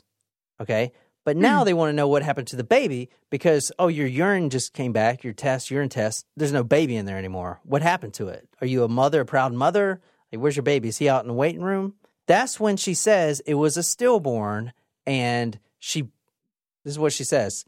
[0.62, 0.92] Okay.
[1.26, 1.66] But now hmm.
[1.66, 4.94] they want to know what happened to the baby because, oh, your urine just came
[4.94, 6.26] back, your test, urine test.
[6.36, 7.60] There's no baby in there anymore.
[7.64, 8.48] What happened to it?
[8.62, 10.02] Are you a mother, a proud mother?
[10.32, 10.90] Like, where's your baby?
[10.90, 11.96] Is he out in the waiting room?
[12.26, 14.74] That's when she says it was a stillborn
[15.10, 16.04] and she,
[16.84, 17.66] this is what she says.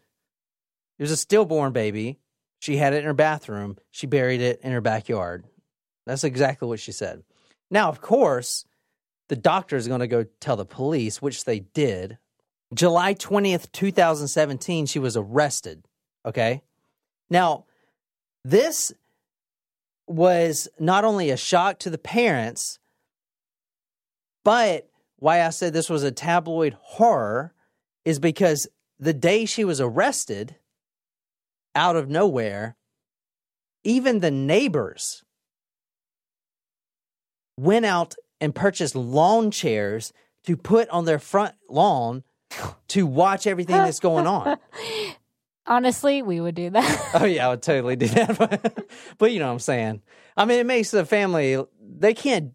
[1.00, 2.20] It was a stillborn baby.
[2.60, 3.78] She had it in her bathroom.
[3.90, 5.46] She buried it in her backyard.
[6.06, 7.24] That's exactly what she said.
[7.72, 8.66] Now, of course,
[9.28, 12.20] the doctor is going to go tell the police, which they did.
[12.76, 15.84] July 20th, 2017, she was arrested.
[16.24, 16.62] Okay.
[17.32, 17.66] Now,
[18.46, 18.94] this
[20.06, 22.78] was not only a shock to the parents,
[24.44, 24.91] but
[25.22, 27.54] why I said this was a tabloid horror
[28.04, 28.68] is because
[29.00, 30.56] the day she was arrested,
[31.76, 32.76] out of nowhere,
[33.84, 35.24] even the neighbors
[37.56, 40.12] went out and purchased lawn chairs
[40.46, 42.24] to put on their front lawn
[42.88, 44.58] to watch everything that's going on.
[45.68, 47.12] Honestly, we would do that.
[47.22, 48.88] Oh yeah, I would totally do that.
[49.20, 50.02] but you know what I'm saying.
[50.36, 52.54] I mean, it makes the family they can't.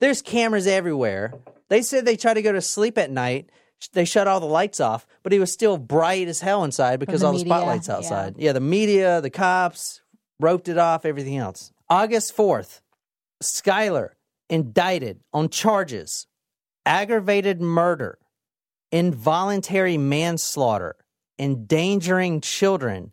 [0.00, 1.34] There's cameras everywhere.
[1.70, 3.48] They said they tried to go to sleep at night.
[3.92, 7.22] They shut all the lights off, but it was still bright as hell inside because
[7.22, 8.34] the all the media, spotlights outside.
[8.36, 8.52] Yeah.
[8.52, 10.02] the media, the cops
[10.38, 11.72] roped it off, everything else.
[11.88, 12.80] August 4th,
[13.42, 14.10] Skylar
[14.50, 16.26] indicted on charges
[16.84, 18.18] aggravated murder,
[18.90, 20.96] involuntary manslaughter,
[21.38, 23.12] endangering children,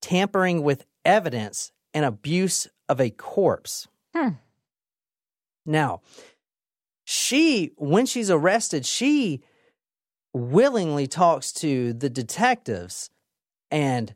[0.00, 3.88] tampering with evidence, and abuse of a corpse.
[4.14, 4.30] Hmm.
[5.66, 6.00] Now,
[7.10, 9.42] she, when she's arrested, she
[10.34, 13.08] willingly talks to the detectives
[13.70, 14.14] and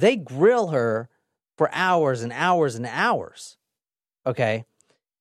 [0.00, 1.08] they grill her
[1.56, 3.58] for hours and hours and hours.
[4.26, 4.64] Okay.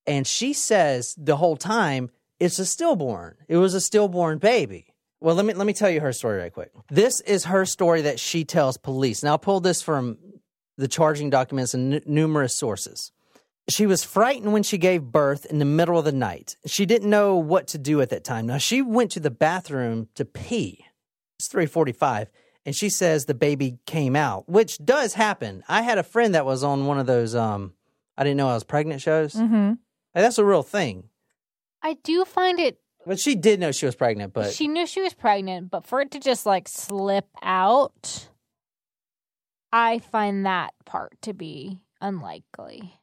[0.07, 3.37] And she says the whole time it's a stillborn.
[3.47, 4.87] It was a stillborn baby.
[5.19, 6.71] Well, let me let me tell you her story right quick.
[6.89, 9.21] This is her story that she tells police.
[9.21, 10.17] Now, I pulled this from
[10.75, 13.11] the charging documents and n- numerous sources.
[13.69, 16.55] She was frightened when she gave birth in the middle of the night.
[16.65, 18.47] She didn't know what to do at that time.
[18.47, 20.85] Now, she went to the bathroom to pee.
[21.37, 22.27] It's 3:45
[22.65, 25.63] and she says the baby came out, which does happen.
[25.67, 27.73] I had a friend that was on one of those um
[28.17, 29.33] I didn't know I was pregnant shows.
[29.33, 29.69] Mm-hmm.
[29.69, 31.05] Like, that's a real thing.
[31.81, 32.79] I do find it.
[33.05, 36.01] But she did know she was pregnant, but she knew she was pregnant, but for
[36.01, 38.29] it to just like slip out,
[39.71, 42.99] I find that part to be unlikely.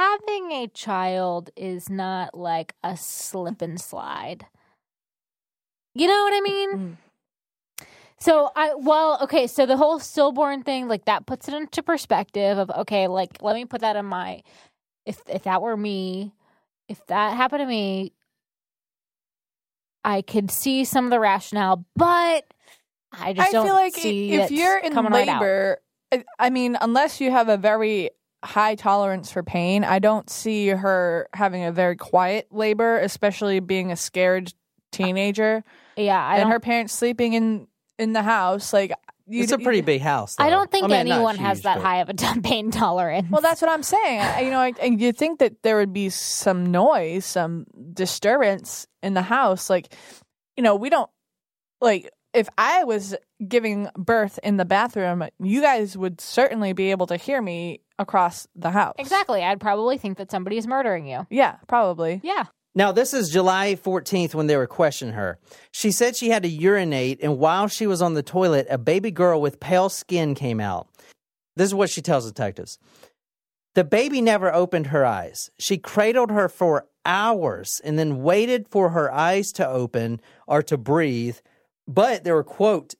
[0.00, 4.46] Having a child is not like a slip and slide.
[5.94, 6.70] You know what I mean?
[6.78, 6.96] Mm.
[8.18, 12.58] So I well, okay, so the whole stillborn thing, like that puts it into perspective
[12.58, 14.42] of okay, like let me put that in my
[15.04, 16.32] if if that were me,
[16.88, 18.12] if that happened to me,
[20.04, 22.44] I could see some of the rationale, but
[23.12, 25.80] I just I don't feel like see if you're in right labor,
[26.12, 28.10] I- I mean, unless you have a very
[28.44, 33.92] high tolerance for pain, I don't see her having a very quiet labor, especially being
[33.92, 34.52] a scared
[34.92, 35.62] teenager
[35.96, 37.66] yeah, I and don't her parents sleeping in
[37.98, 38.72] in the house.
[38.72, 38.92] Like,
[39.26, 40.34] you, it's a pretty big house.
[40.38, 43.28] I don't think mean, not anyone has that but- high of a pain tolerance.
[43.30, 44.20] Well, that's what I'm saying.
[44.20, 48.86] I, you know, I, and you think that there would be some noise, some disturbance
[49.02, 49.70] in the house.
[49.70, 49.94] Like,
[50.56, 51.10] you know, we don't
[51.80, 53.14] like if I was
[53.46, 58.46] giving birth in the bathroom, you guys would certainly be able to hear me across
[58.54, 58.94] the house.
[58.98, 59.42] exactly.
[59.42, 61.26] I'd probably think that somebody is murdering you.
[61.30, 62.20] Yeah, probably.
[62.22, 62.44] Yeah.
[62.74, 65.38] Now, this is July 14th when they were questioning her.
[65.72, 69.10] She said she had to urinate, and while she was on the toilet, a baby
[69.10, 70.88] girl with pale skin came out.
[71.56, 72.78] This is what she tells detectives.
[73.74, 75.50] The baby never opened her eyes.
[75.58, 80.76] She cradled her for hours and then waited for her eyes to open or to
[80.76, 81.38] breathe.
[81.90, 82.94] But there were, quote,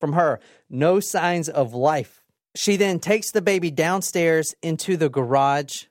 [0.00, 2.24] from her, no signs of life.
[2.56, 5.84] She then takes the baby downstairs into the garage.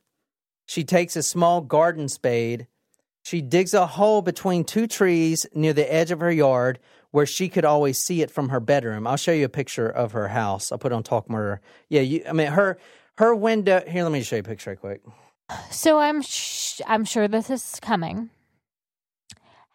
[0.66, 2.66] She takes a small garden spade.
[3.24, 6.80] She digs a hole between two trees near the edge of her yard
[7.12, 9.06] where she could always see it from her bedroom.
[9.06, 10.72] I'll show you a picture of her house.
[10.72, 11.62] I'll put on Talk Murder.
[11.88, 12.80] Yeah, you, I mean her
[13.20, 13.84] her window.
[13.88, 15.02] Here, let me show you a picture right quick.
[15.70, 18.32] So I'm sh- I'm sure this is coming.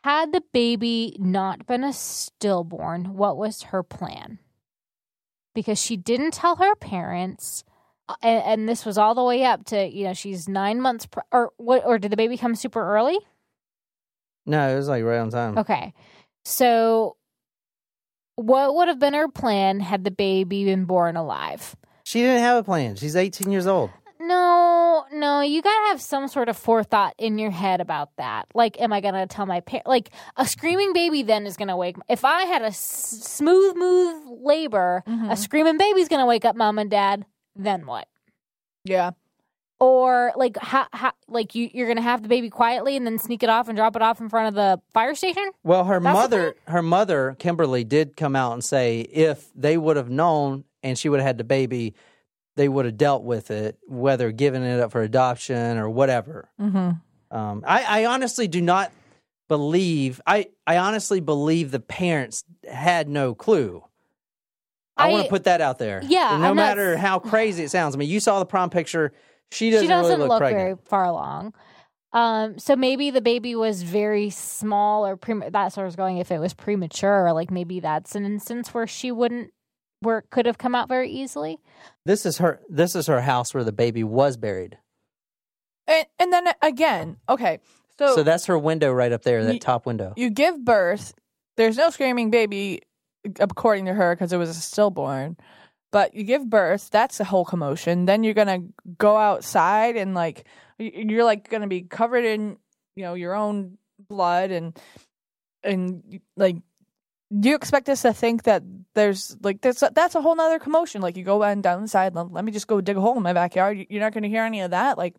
[0.05, 4.39] Had the baby not been a stillborn, what was her plan?
[5.55, 7.65] Because she didn't tell her parents,
[8.21, 11.23] and, and this was all the way up to you know she's nine months pre-
[11.33, 13.19] or what or did the baby come super early?
[14.45, 15.57] No, it was like right on time.
[15.57, 15.95] Okay,
[16.45, 17.17] so
[18.37, 21.75] what would have been her plan had the baby been born alive?
[22.05, 22.97] She didn't have a plan.
[22.97, 23.89] She's 18 years old.
[24.21, 24.54] No,
[25.13, 28.47] no, you gotta have some sort of forethought in your head about that.
[28.55, 29.87] Like, am I gonna tell my parent?
[29.87, 31.97] Like, a screaming baby then is gonna wake.
[32.09, 35.31] If I had a s- smooth, smooth labor, mm-hmm.
[35.31, 37.25] a screaming baby's gonna wake up mom and dad.
[37.57, 38.09] Then what?
[38.85, 39.13] Yeah.
[39.81, 43.43] Or like, how, how, like you, you're gonna have the baby quietly and then sneak
[43.43, 45.51] it off and drop it off in front of the fire station?
[45.63, 49.97] Well, her That's mother, her mother, Kimberly, did come out and say if they would
[49.97, 51.95] have known and she would have had the baby,
[52.57, 56.49] they would have dealt with it, whether giving it up for adoption or whatever.
[56.61, 57.37] Mm-hmm.
[57.37, 58.93] Um, I, I honestly do not
[59.49, 60.21] believe.
[60.27, 63.83] I, I honestly believe the parents had no clue.
[64.97, 66.01] I, want to put that out there.
[66.07, 67.97] Yeah, And no I'm not- matter how crazy it sounds.
[67.97, 69.13] I mean, you saw the prom picture.
[69.51, 71.55] She doesn't, she doesn't really look, look very far along.
[72.13, 76.19] Um, so maybe the baby was very small or prem- that's where I was going.
[76.19, 79.51] If it was premature, like maybe that's an instance where she wouldn't,
[80.05, 81.59] where it could have come out very easily.
[82.05, 82.61] This is her.
[82.69, 84.79] This is her house where the baby was buried.
[85.87, 87.59] And and then again, okay.
[87.99, 89.45] So, So that's her window right up there.
[89.45, 90.15] That Ye- top window.
[90.17, 91.15] you give birth.
[91.57, 92.83] There's no screaming baby,
[93.39, 95.37] according to her, because it was a stillborn.
[95.93, 96.91] But you give birth.
[96.91, 98.07] That's a whole commotion.
[98.07, 98.65] Then you're gonna
[98.99, 100.45] go outside and like
[100.79, 102.57] you're like gonna be covered in
[102.97, 104.77] you know your own blood and
[105.63, 106.57] and like.
[107.39, 108.63] Do you expect us to think that
[108.95, 111.01] there's like that's that's a whole nother commotion?
[111.03, 112.15] Like you go and down the side.
[112.15, 113.79] Let, me just go dig a hole in my backyard.
[113.79, 114.99] You- You're not going to hear any of that.
[114.99, 115.15] Like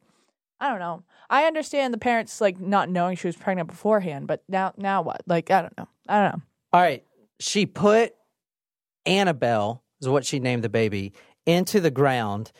[0.59, 1.03] I don't know.
[1.29, 5.21] I understand the parents like not knowing she was pregnant beforehand, but now now what?
[5.27, 5.87] Like I don't know.
[6.07, 6.41] I don't know.
[6.71, 7.03] All right.
[7.39, 8.13] She put
[9.05, 11.13] Annabelle, is what she named the baby,
[11.45, 12.51] into the ground.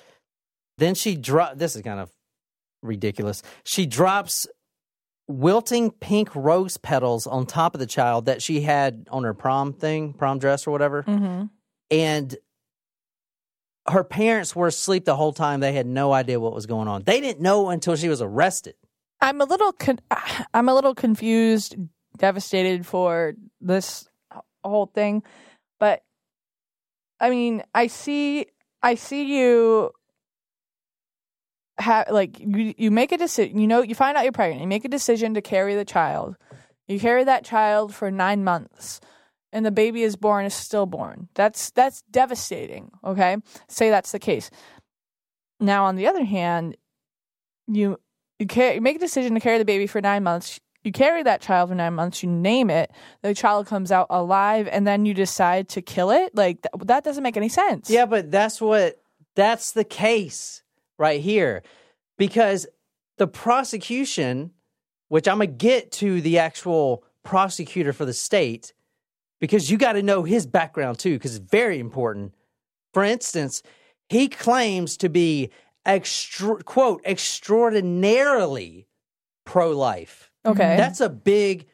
[0.78, 2.12] Then she dropped, this is kind of
[2.82, 3.42] ridiculous.
[3.64, 4.48] She drops
[5.28, 9.74] wilting pink rose petals on top of the child that she had on her prom
[9.74, 11.04] thing, prom dress or whatever.
[11.04, 11.46] Mm-hmm.
[11.92, 12.38] And
[13.88, 15.60] her parents were asleep the whole time.
[15.60, 17.04] They had no idea what was going on.
[17.04, 18.76] They didn't know until she was arrested.
[19.22, 20.00] I'm a little con-
[20.54, 21.76] I'm a little confused,
[22.18, 24.08] devastated for this
[24.64, 25.24] whole thing,
[25.80, 26.04] but
[27.20, 28.48] I mean, I see
[28.82, 29.92] I see you
[31.78, 34.68] have like you you make a decision, you know, you find out you're pregnant, you
[34.68, 36.36] make a decision to carry the child.
[36.88, 39.02] You carry that child for 9 months
[39.56, 41.30] and the baby is born is stillborn.
[41.34, 43.38] That's that's devastating, okay?
[43.70, 44.52] Say that's the case.
[45.62, 46.76] Now on the other hand,
[47.66, 47.98] you
[48.38, 50.60] you, ca- you make a decision to carry the baby for nine months.
[50.84, 52.22] You carry that child for nine months.
[52.22, 52.92] You name it.
[53.22, 56.36] The child comes out alive, and then you decide to kill it.
[56.36, 57.90] Like th- that doesn't make any sense.
[57.90, 59.02] Yeah, but that's what
[59.38, 60.64] that's the case
[60.98, 61.64] right here.
[62.18, 62.68] Because
[63.18, 64.52] the prosecution,
[65.10, 68.74] which I'm gonna get to the actual prosecutor for the state,
[69.40, 72.34] because you got to know his background too, because it's very important.
[72.94, 73.62] For instance,
[74.10, 75.50] he claims to be
[75.86, 78.88] extra, quote extraordinarily
[79.46, 80.32] pro-life.
[80.46, 80.78] Okay.
[80.78, 81.68] That's a big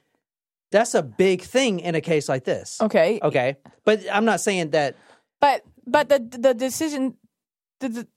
[0.72, 2.80] that's a big thing in a case like this.
[2.82, 3.20] okay.
[3.22, 3.58] Okay.
[3.84, 4.96] But I'm not saying that
[5.40, 7.16] But but the the decision
[7.80, 8.08] the, the,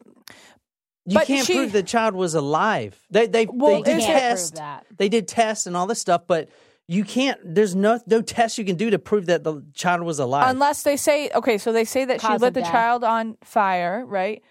[1.06, 2.98] you But can't she- prove the child was alive.
[3.10, 4.50] They they, Well, they did is Can't prove tests.
[4.58, 4.86] that.
[4.96, 6.48] They did tests and all this stuff, but
[6.88, 10.18] you can't there's no no test you can do to prove that the child was
[10.18, 10.48] alive.
[10.50, 12.70] unless they say okay, so they say that she Cause lit the death.
[12.72, 14.42] child on fire, right?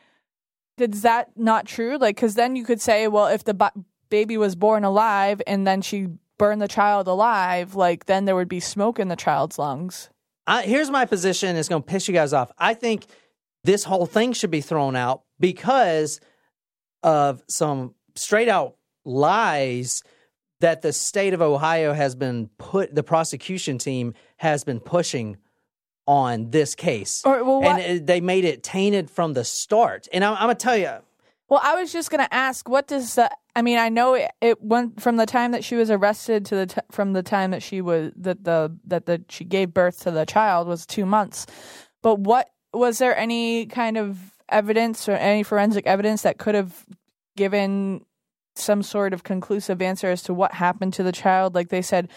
[0.79, 1.97] Is that not true?
[1.97, 5.67] Like, because then you could say, well, if the bu- baby was born alive and
[5.67, 6.07] then she
[6.39, 10.09] burned the child alive, like then there would be smoke in the child's lungs.
[10.47, 11.55] I, here's my position.
[11.55, 12.51] It's going to piss you guys off.
[12.57, 13.05] I think
[13.63, 16.19] this whole thing should be thrown out because
[17.03, 20.03] of some straight out lies
[20.61, 25.37] that the state of Ohio has been put, the prosecution team has been pushing
[26.07, 27.21] on this case.
[27.25, 30.07] Well, and uh, they made it tainted from the start.
[30.13, 30.91] And I'm, I'm going to tell you,
[31.49, 33.29] Well, I was just gonna ask, what does the?
[33.55, 36.55] I mean, I know it, it went from the time that she was arrested to
[36.55, 39.99] the t- from the time that she was that the that the she gave birth
[40.01, 41.45] to the child was two months.
[42.01, 46.85] But what was there any kind of evidence or any forensic evidence that could have
[47.35, 48.05] given
[48.55, 51.55] some sort of conclusive answer as to what happened to the child?
[51.55, 52.09] Like they said,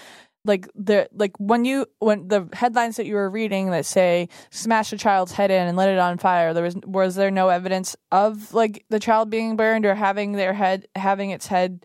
[0.47, 4.93] like the like when you when the headlines that you were reading that say smash
[4.93, 7.97] a child's head in and lit it on fire there was was there no evidence
[8.13, 11.85] of like the child being burned or having their head having its head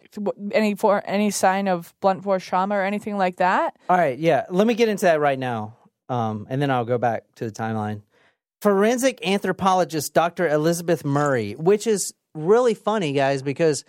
[0.51, 4.45] any for any sign of blunt force trauma or anything like that All right, yeah.
[4.49, 5.75] Let me get into that right now,
[6.09, 8.01] um, and then I'll go back to the timeline.
[8.61, 10.47] Forensic anthropologist Dr.
[10.47, 13.83] Elizabeth Murray, which is really funny, guys, because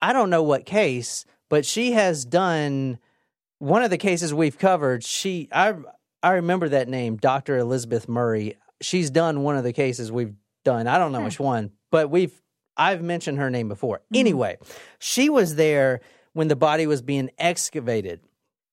[0.00, 2.98] I don't know what case, but she has done
[3.58, 5.04] one of the cases we've covered.
[5.04, 5.74] She, I,
[6.22, 7.58] I remember that name, Dr.
[7.58, 8.56] Elizabeth Murray.
[8.80, 10.34] She's done one of the cases we've
[10.64, 10.86] done.
[10.86, 11.26] I don't know hmm.
[11.26, 12.40] which one, but we've
[12.76, 14.00] I've mentioned her name before.
[14.10, 14.16] Hmm.
[14.16, 14.58] Anyway,
[14.98, 16.00] she was there
[16.32, 18.20] when the body was being excavated.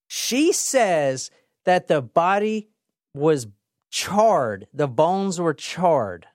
[0.07, 1.29] She says
[1.65, 2.69] that the body
[3.13, 3.47] was
[3.91, 6.25] charred, the bones were charred.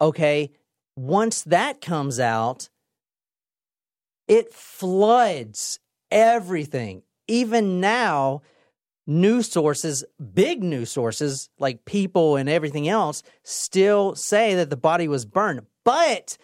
[0.00, 0.50] Okay,
[0.96, 2.68] once that comes out,
[4.26, 5.78] it floods
[6.10, 7.02] everything.
[7.26, 8.42] Even now,
[9.06, 10.04] news sources,
[10.34, 15.62] big news sources like people and everything else, still say that the body was burned.
[15.84, 16.36] But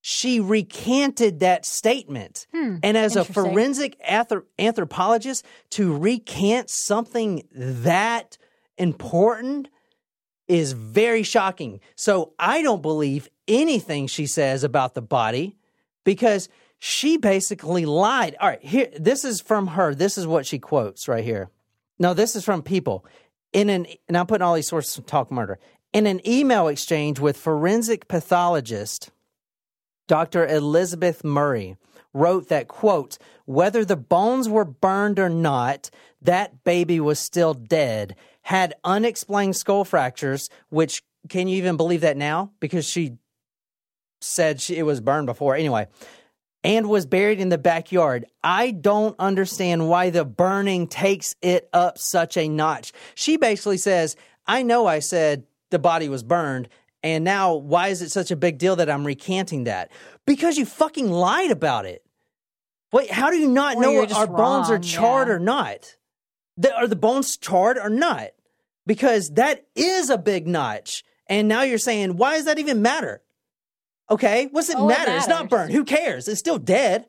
[0.00, 2.46] she recanted that statement.
[2.52, 2.76] Hmm.
[2.82, 8.36] and as a forensic anthro- anthropologist, to recant something that
[8.78, 9.68] important
[10.48, 11.80] is very shocking.
[11.96, 15.56] So I don't believe anything she says about the body
[16.04, 18.36] because she basically lied.
[18.40, 19.94] All right, here this is from her.
[19.94, 21.48] This is what she quotes right here.
[21.98, 23.04] No, this is from people.
[23.52, 25.58] In an and I'm putting all these sources from Talk Murder.
[25.92, 29.10] In an email exchange with forensic pathologist
[30.08, 30.46] Dr.
[30.46, 31.76] Elizabeth Murray
[32.12, 38.14] wrote that quote, whether the bones were burned or not, that baby was still dead,
[38.42, 42.52] had unexplained skull fractures, which can you even believe that now?
[42.60, 43.16] Because she
[44.20, 45.56] said she, it was burned before.
[45.56, 45.86] Anyway,
[46.64, 48.26] and was buried in the backyard.
[48.42, 52.92] I don't understand why the burning takes it up such a notch.
[53.14, 56.68] She basically says, I know I said the body was burned,
[57.02, 59.90] and now why is it such a big deal that I'm recanting that?
[60.26, 62.04] Because you fucking lied about it.
[62.92, 65.34] Wait, how do you not Or know you're if just our bones are charred yeah.
[65.34, 65.96] or not?
[66.56, 68.30] The, are the bones charred or not?
[68.86, 71.04] Because that is a big notch.
[71.28, 73.22] And now you're saying, why does that even matter?
[74.10, 75.12] Okay, what's it Oh, it matter?
[75.16, 75.72] It's not burned.
[75.72, 76.28] Who cares?
[76.28, 77.06] It's still dead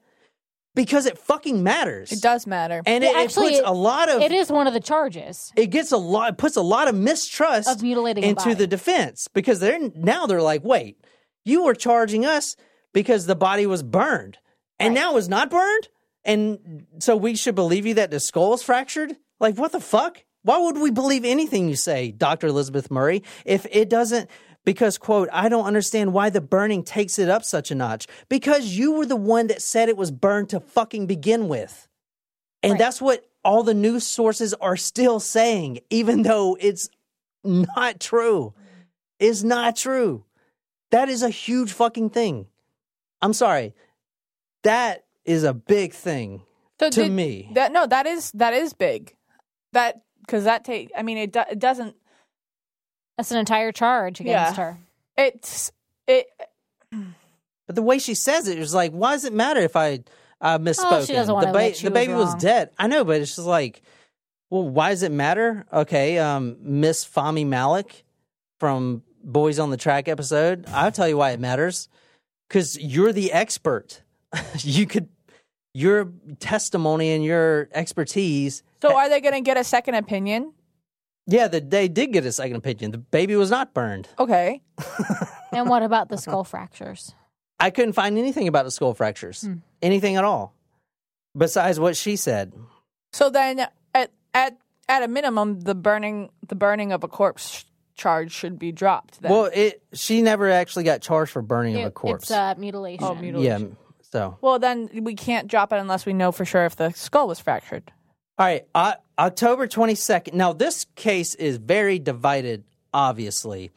[0.75, 2.11] because it fucking matters.
[2.11, 4.51] it does matter and Well, it, it actually, puts it- a lot of It is
[4.51, 5.51] one of the charges.
[5.55, 9.27] it gets a lot it puts a lot of mistrust Of mutilating into the defense
[9.27, 10.97] because they're now they're like wait
[11.45, 12.55] you were charging us
[12.93, 14.37] because the body was burned
[14.79, 15.01] and Right.
[15.01, 15.89] now it's not burned
[16.25, 20.23] and so we should believe you that the skull is fractured like what the fuck
[20.41, 24.29] why would we believe anything you say dr elizabeth murray if it doesn't
[24.65, 28.75] because quote i don't understand why the burning takes it up such a notch because
[28.77, 31.87] you were the one that said it was burned to fucking begin with
[32.63, 32.79] and Right.
[32.79, 36.87] that's what all the news sources are still saying, even though it's
[37.43, 38.53] not true.
[39.19, 40.23] It's not true.
[40.91, 42.47] That is a huge fucking thing.
[43.21, 43.73] I'm sorry.
[44.63, 46.43] That is a big thing
[46.79, 47.49] So to did- me.
[47.53, 49.13] that no that is that is big
[49.73, 51.95] that because that take i mean it, do, it doesn't
[53.17, 54.63] That's an entire charge against Yeah.
[54.63, 54.77] her.
[55.17, 55.71] it's
[56.07, 56.27] it
[56.91, 59.99] But the way she says it is like, why does it matter if I
[60.41, 60.83] I misspoke?
[60.91, 62.37] Oh, doesn't the, wanna admit she the was baby was wrong.
[62.39, 62.69] dead.
[62.77, 63.81] I know, but it's just like,
[64.49, 65.65] well, why does it matter?
[65.71, 68.03] Okay, um, Miss Fami Malik
[68.59, 70.65] from Boys on the Track episode.
[70.67, 71.87] I'll tell you why it matters.
[72.49, 74.01] Because you're the expert.
[74.59, 75.07] you could
[75.73, 78.61] your testimony and your expertise.
[78.83, 80.51] So are they going to get a second opinion?
[81.25, 82.91] Yeah, the, they did get a second opinion.
[82.91, 84.09] The baby was not burned.
[84.19, 84.61] Okay.
[85.53, 87.15] and what about the skull fractures?
[87.61, 89.53] I couldn't find anything about the skull fractures, Hmm.
[89.81, 90.53] anything at all,
[91.37, 92.51] besides what she said.
[93.13, 94.57] So then at at
[94.89, 97.63] at a minimum the burning the burning of a corpse
[97.95, 99.31] charge should be dropped then.
[99.31, 102.23] Well, it she never actually got charged for burning of a corpse.
[102.23, 103.05] It's uh, mutilation.
[103.05, 103.61] Oh, mutilation.
[103.69, 106.89] yeah, so Well, then we can't drop it unless we know for sure if the
[106.91, 107.93] skull was fractured.
[108.43, 110.35] All right, uh, October twenty second.
[110.35, 112.65] Now this case is very divided.
[112.93, 113.71] Obviously,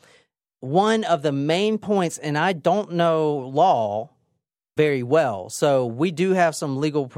[0.58, 4.10] one of the main points, and I don't know law
[4.76, 7.12] very well, so we do have some legal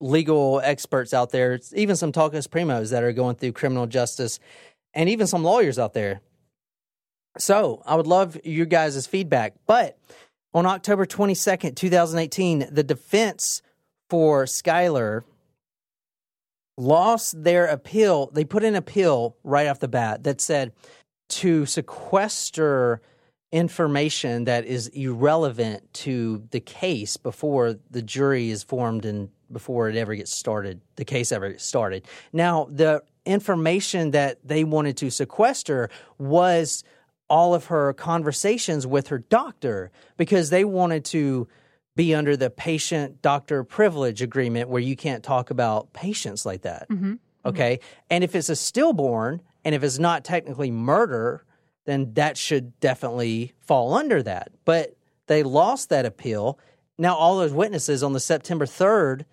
[0.00, 4.40] legal experts out there, even some talkers primos that are going through criminal justice,
[4.94, 6.22] and even some lawyers out there.
[7.36, 9.52] So I would love your guys' feedback.
[9.66, 9.98] But
[10.54, 13.60] on October 22nd, 2018, the defense
[14.08, 15.24] for Skylar
[16.78, 18.30] lost their appeal.
[18.32, 20.72] They put in appeal right off the bat that said
[21.28, 23.02] to sequester
[23.50, 29.96] information that is irrelevant to the case before the jury is formed and before it
[29.96, 32.06] ever gets started, the case ever gets started.
[32.32, 36.84] Now, the information that they wanted to sequester was
[37.30, 41.48] all of her conversations with her doctor because they wanted to
[41.98, 46.88] be under the patient doctor privilege agreement where you can't talk about patients like that.
[46.88, 47.04] Mm-hmm.
[47.04, 47.48] Mm-hmm.
[47.48, 47.80] Okay.
[48.08, 51.44] And if it's a stillborn and if it's not technically murder,
[51.86, 54.52] then that should definitely fall under that.
[54.64, 54.96] But
[55.26, 56.60] they lost that appeal.
[56.98, 59.24] Now, all those witnesses on the September 3rd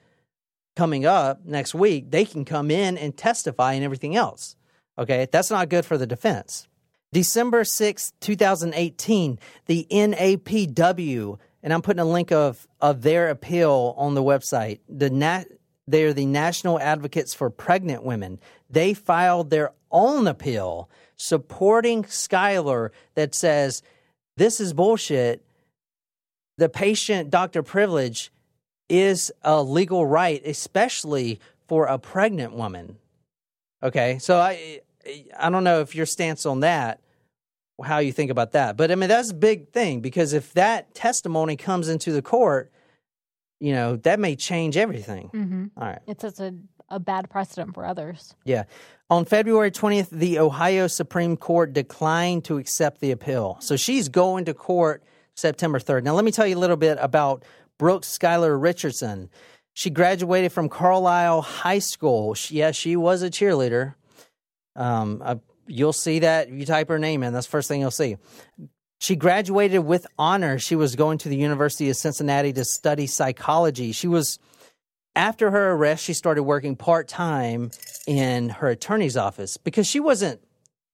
[0.76, 4.56] coming up next week, they can come in and testify and everything else.
[4.98, 5.28] Okay.
[5.32, 6.68] That's not good for the defense.
[7.14, 9.38] December 6th, 2018,
[9.68, 14.82] the NAPW, and I'm putting a link of, of their appeal on the website.
[14.88, 15.46] The nat,
[15.88, 18.40] they're the National Advocates for Pregnant Women.
[18.70, 23.82] They filed their own appeal supporting Skylar that says
[24.38, 25.44] this is bullshit.
[26.60, 28.32] The patient doctor privilege
[28.88, 32.98] is a legal right, especially for a pregnant woman.
[33.82, 34.82] Okay, so I
[35.36, 37.00] I don't know if your stance on that,
[37.84, 40.94] how you think about that, but I mean that's a big thing because if that
[40.94, 42.72] testimony comes into the court,
[43.60, 45.28] you know that may change everything.
[45.28, 46.00] hmm All right.
[46.08, 46.56] It's just a,
[46.90, 48.36] a bad precedent for others.
[48.44, 48.64] Yeah.
[49.10, 53.58] On February 20th, the Ohio Supreme Court declined to accept the appeal.
[53.60, 55.04] So she's going to court
[55.36, 56.04] September 3rd.
[56.04, 57.44] Now, let me tell you a little bit about
[57.78, 59.30] Brooke Skylar Richardson.
[59.74, 62.34] She graduated from Carlisle High School.
[62.34, 63.94] She, yeah, she was a cheerleader.
[64.76, 65.22] Um,
[65.68, 67.34] you'll see that you type her name in.
[67.34, 68.18] That's the first thing you'll see.
[69.00, 70.58] She graduated with honor.
[70.58, 73.92] She was going to the University of Cincinnati to study psychology.
[73.92, 74.40] She was
[75.16, 77.72] after her arrest, she started working part time
[78.08, 80.42] in her attorney's office because she wasn't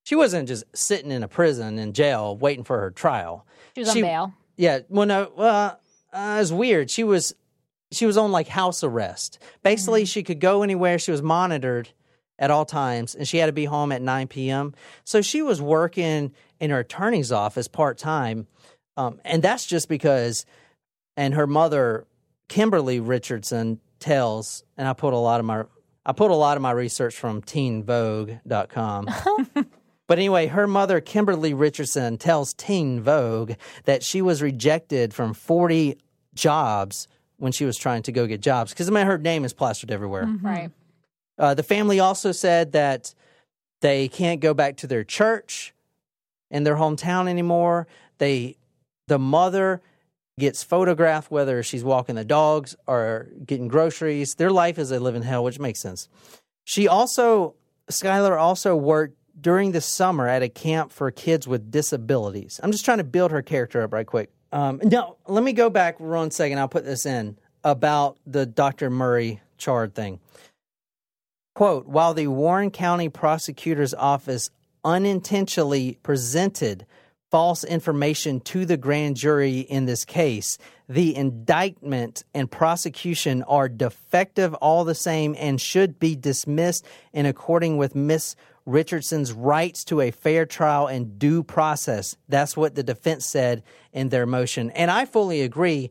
[0.03, 3.45] she wasn't just sitting in a prison in jail waiting for her trial.
[3.75, 4.33] She was on She- bail.
[4.57, 5.79] Yeah, well, no, well,
[6.13, 6.91] uh, it's weird.
[6.91, 7.33] She was
[7.91, 9.39] she was on like house arrest.
[9.63, 10.99] Basically, she could go anywhere.
[10.99, 11.89] She was monitored
[12.41, 14.73] at all times, and she had to be home at nine p.m.
[15.05, 18.47] So she was working in her attorney's office part time,
[18.97, 20.45] um, and that's just because.
[21.17, 22.07] And her mother,
[22.47, 25.63] Kimberly Richardson, tells, and I put a lot of my
[26.05, 29.07] I put a lot of my research from TeenVogue.com.
[30.11, 33.53] But anyway, her mother, Kimberly Richardson, tells Teen Vogue
[33.85, 35.97] that she was rejected from 40
[36.33, 39.53] jobs when she was trying to go get jobs because I mean, her name is
[39.53, 40.27] plastered everywhere.
[40.41, 40.69] Right.
[41.41, 43.15] Uh, the family also said that
[43.81, 45.73] they can't go back to their church
[46.51, 47.87] in their hometown anymore.
[48.19, 48.57] They,
[49.07, 49.81] the mother
[50.39, 54.35] gets photographed whether she's walking the dogs or getting groceries.
[54.35, 56.07] Their life is a living hell, which makes sense.
[56.63, 57.55] She also,
[57.89, 62.59] Skylar also worked during the summer at a camp for kids with disabilities.
[62.61, 64.29] I'm just trying to build her character up right quick.
[64.51, 66.59] Um, now, let me go back one second.
[66.59, 68.91] I'll put this in about the Dr.
[68.91, 70.19] Murray Chard thing.
[71.53, 74.49] Quote, while the Warren County Prosecutor's Office
[74.83, 76.85] unintentionally presented
[77.29, 84.53] false information to the grand jury in this case, the indictment and prosecution are defective
[84.55, 88.35] all the same and should be dismissed in according with Miss
[88.65, 92.15] Richardson's rights to a fair trial and due process.
[92.29, 94.71] That's what the defense said in their motion.
[94.71, 95.89] And I fully agree.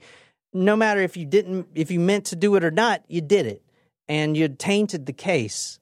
[0.52, 3.46] No matter if you didn't, if you meant to do it or not, you did
[3.46, 3.62] it
[4.10, 5.78] and you tainted the case.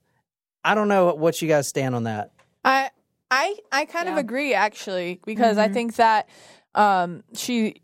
[0.62, 2.30] I don't know what you guys stand on that.
[2.62, 2.90] I
[3.30, 6.28] I I kind of agree actually because I think that
[6.74, 7.80] um she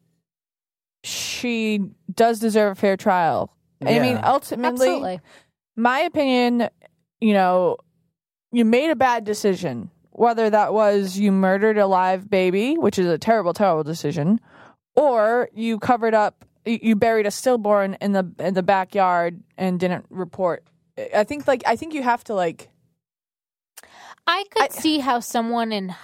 [1.02, 1.80] she
[2.12, 3.50] does deserve a fair trial.
[3.84, 5.20] I mean, ultimately, Absolutely.
[5.76, 6.68] my opinion,
[7.20, 7.76] you know,
[8.52, 9.90] you made a bad decision.
[10.10, 14.40] Whether that was you murdered a live baby, which is a terrible, terrible decision,
[14.94, 20.06] or you covered up, you buried a stillborn in the in the backyard and didn't
[20.10, 20.64] report.
[21.14, 22.70] I think, like, I think you have to like
[24.26, 25.94] I could I- see how someone in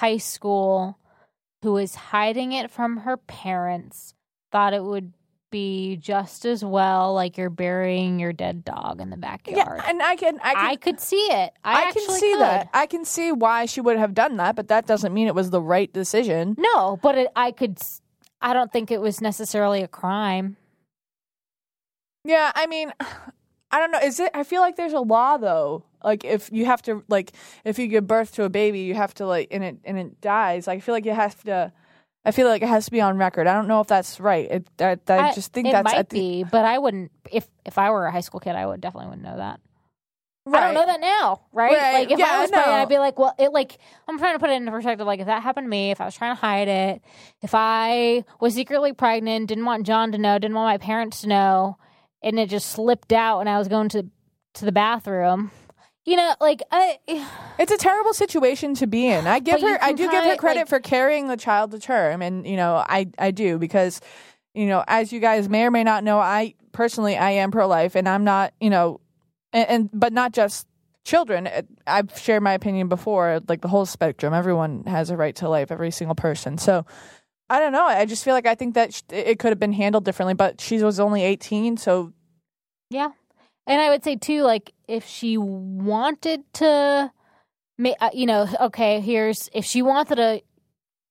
[0.00, 0.98] high school
[1.62, 4.14] who is hiding it from her parents
[4.50, 5.12] thought it would
[5.50, 9.78] be just as well like you're burying your dead dog in the backyard.
[9.78, 11.52] Yeah, and I can, I can, I could see it.
[11.64, 12.40] I, I, can see could.
[12.40, 12.68] that.
[12.72, 15.50] I can see why she would have done that, but that doesn't mean it was
[15.50, 16.54] the right decision.
[16.56, 17.78] No, but it, I could.
[18.40, 20.56] I don't think it was necessarily a crime.
[22.24, 22.92] Yeah, I mean,
[23.70, 24.00] I don't know.
[24.00, 24.30] Is it?
[24.34, 25.84] I feel like there's a law though.
[26.02, 27.32] Like if you have to, like
[27.64, 30.20] if you give birth to a baby, you have to like, and it and it
[30.20, 30.66] dies.
[30.66, 31.72] Like I feel like you have to.
[32.22, 33.46] I feel like it has to be on record.
[33.46, 34.50] I don't know if that's right.
[34.50, 37.12] It, I, I just think it that's might at the, be, but I wouldn't.
[37.30, 39.60] If if I were a high school kid, I would definitely wouldn't know that.
[40.58, 41.72] I don't know that now, right?
[41.72, 41.92] Right.
[42.00, 42.76] Like if Yeah, I was pregnant.
[42.76, 43.78] I'd be like, well, it like
[44.08, 45.06] I'm trying to put it into perspective.
[45.06, 47.02] Like if that happened to me, if I was trying to hide it,
[47.42, 51.28] if I was secretly pregnant, didn't want John to know, didn't want my parents to
[51.28, 51.78] know,
[52.22, 54.06] and it just slipped out, and I was going to
[54.54, 55.50] to the bathroom,
[56.04, 56.98] you know, like I.
[57.58, 59.26] It's a terrible situation to be in.
[59.26, 62.22] I give her I do give her credit like- for carrying the child to term
[62.22, 64.00] and you know, I I do because
[64.54, 67.68] you know, as you guys may or may not know, I personally I am pro
[67.68, 69.00] life and I'm not, you know,
[69.52, 70.66] and, and but not just
[71.04, 71.48] children.
[71.86, 74.34] I've shared my opinion before, like the whole spectrum.
[74.34, 76.58] Everyone has a right to life, every single person.
[76.58, 76.84] So
[77.48, 77.84] I don't know.
[77.84, 80.82] I just feel like I think that it could have been handled differently, but she
[80.82, 82.12] was only 18, so
[82.90, 83.10] Yeah.
[83.66, 87.12] And I would say too, like if she wanted to,
[88.00, 90.42] uh, you know, okay, here's if she wanted to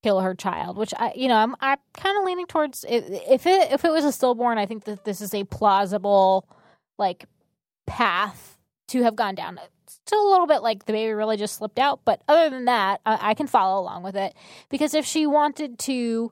[0.04, 3.72] kill her child, which I, you know, I'm I'm kind of leaning towards if it
[3.72, 6.48] if it was a stillborn, I think that this is a plausible
[6.98, 7.26] like
[7.90, 8.58] path
[8.90, 9.60] to have gone down.
[9.84, 12.66] It's still a little bit like the baby really just slipped out, but other than
[12.66, 14.34] that, I, I can follow along with it
[14.70, 16.32] because if she wanted to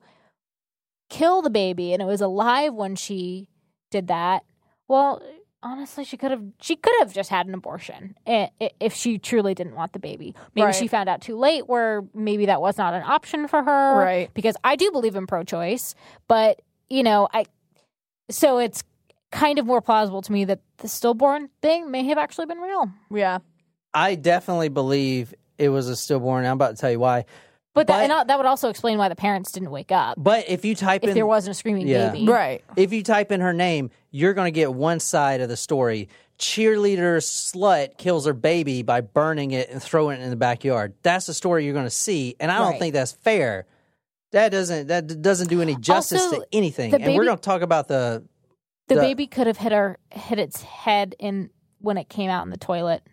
[1.10, 3.48] kill the baby and it was alive when she
[3.92, 4.44] did that,
[4.88, 5.22] well,
[5.64, 9.76] honestly, she could have she could have just had an abortion if she truly didn't
[9.76, 10.34] want the baby.
[10.56, 10.76] Maybe Right.
[10.76, 13.98] she found out too late, where maybe that was not an option for her.
[14.00, 14.34] Right.
[14.34, 15.96] Because I do believe in pro-choice,
[16.28, 17.46] but you know, I
[18.30, 18.84] so it's
[19.32, 22.90] kind of more plausible to me that the stillborn thing may have actually been real.
[23.12, 23.40] yeah.
[23.94, 26.46] I definitely believe it was a stillborn.
[26.46, 27.26] I'm about to tell you why.
[27.74, 30.46] But, But- that, and that would also explain why the parents didn't wake up But
[30.50, 32.10] if you type if in there wasn't a screaming Yeah.
[32.10, 32.26] baby.
[32.28, 32.64] Right.
[32.76, 36.10] if you type in her name, you're going to get one side of the story.
[36.40, 40.94] Cheerleader slut kills her baby by burning it and throwing it in the backyard.
[41.04, 42.80] That's the story you're going to see, and I don't Right.
[42.80, 43.66] think that's fair.
[44.32, 46.92] That doesn't that doesn't do any justice Also, to anything.
[46.92, 48.24] the and we're going to talk about the
[48.88, 52.44] The The- baby could have hit her hit its head in when it came out
[52.46, 53.04] in the toilet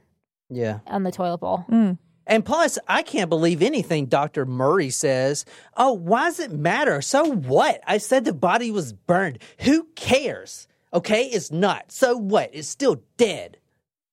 [0.49, 0.81] yeah.
[0.87, 1.65] on the toilet bowl.
[1.69, 1.99] Mm.
[2.27, 4.47] And plus, I can't believe anything Dr.
[4.47, 5.45] Murray says.
[5.77, 7.03] Oh, why does it matter?
[7.03, 7.83] So what?
[7.87, 9.41] I said the body was burned.
[9.61, 10.67] Who cares?
[10.95, 11.93] Okay, it's not.
[11.93, 12.51] So what?
[12.53, 13.59] It's still dead.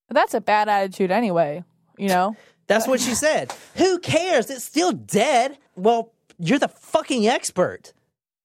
[0.10, 1.64] That's a bad attitude anyway,
[1.98, 2.36] you know?
[2.68, 3.54] That's what she said.
[3.76, 4.50] Who cares?
[4.50, 5.58] It's still dead.
[5.76, 7.94] Well, you're the fucking expert.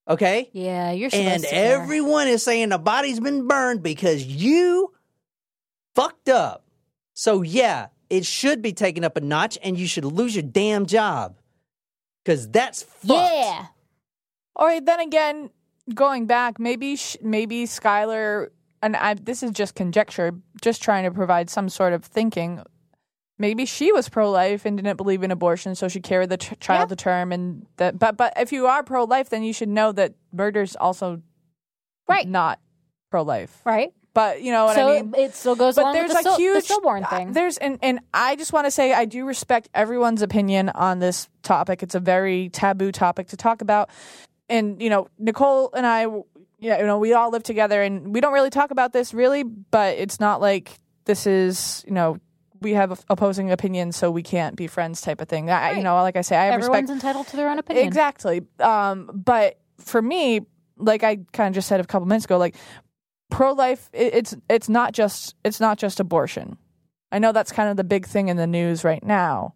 [0.08, 0.50] Okay?
[0.52, 4.92] Yeah, you're And everyone is saying the body's been burned because you
[5.94, 6.64] fucked up.
[7.14, 10.86] So, yeah, it should be taken up a notch and you should lose your damn
[10.86, 11.38] job.
[12.24, 13.32] Because that's fucked.
[13.32, 13.66] yeah.
[14.54, 14.84] All right.
[14.84, 15.50] then again,
[15.94, 18.48] going back, maybe sh- maybe Skylar,
[18.82, 22.62] and I, this is just conjecture, just trying to provide some sort of thinking.
[23.38, 26.88] Maybe she was pro-life and didn't believe in abortion, so she carried the ch- child
[26.88, 27.32] to term.
[27.32, 31.20] And that, but but if you are pro-life, then you should know that murder's also
[32.08, 32.26] Right.
[32.26, 32.60] not
[33.10, 33.60] pro-life.
[33.64, 33.92] Right.
[34.14, 35.14] But you know what so I mean.
[35.14, 37.32] it still goes but along there's a huge the stillborn uh, thing.
[37.34, 41.28] There's and and I just want to say I do respect everyone's opinion on this
[41.42, 41.82] topic.
[41.82, 43.90] It's a very taboo topic to talk about,
[44.48, 46.06] and you know Nicole and I,
[46.58, 49.42] yeah, you know we all live together and we don't really talk about this really,
[49.42, 52.18] but it's not like this is you know
[52.60, 55.50] we have opposing opinions so we can't be friends type of thing.
[55.50, 57.86] I, you know, like I say, I Everyone's respect entitled to their own opinion.
[57.86, 58.42] Exactly.
[58.60, 60.40] Um, but for me,
[60.76, 62.56] like I kind of just said a couple minutes ago, like
[63.30, 66.56] pro life, it, it's it's not just it's not just abortion.
[67.12, 69.54] I know that's kind of the big thing in the news right now.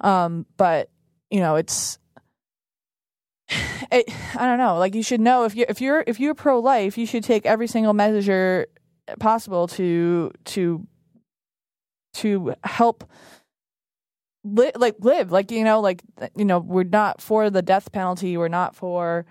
[0.00, 0.90] Um, but
[1.30, 1.98] you know, it's
[3.48, 4.78] it, I don't know.
[4.78, 7.46] Like you should know if you if you're if you're pro life, you should take
[7.46, 8.66] every single measure
[9.20, 10.86] possible to to
[12.16, 13.04] to help
[14.44, 16.02] li- like live like you know like
[16.36, 19.26] you know we're not for the death penalty we're not for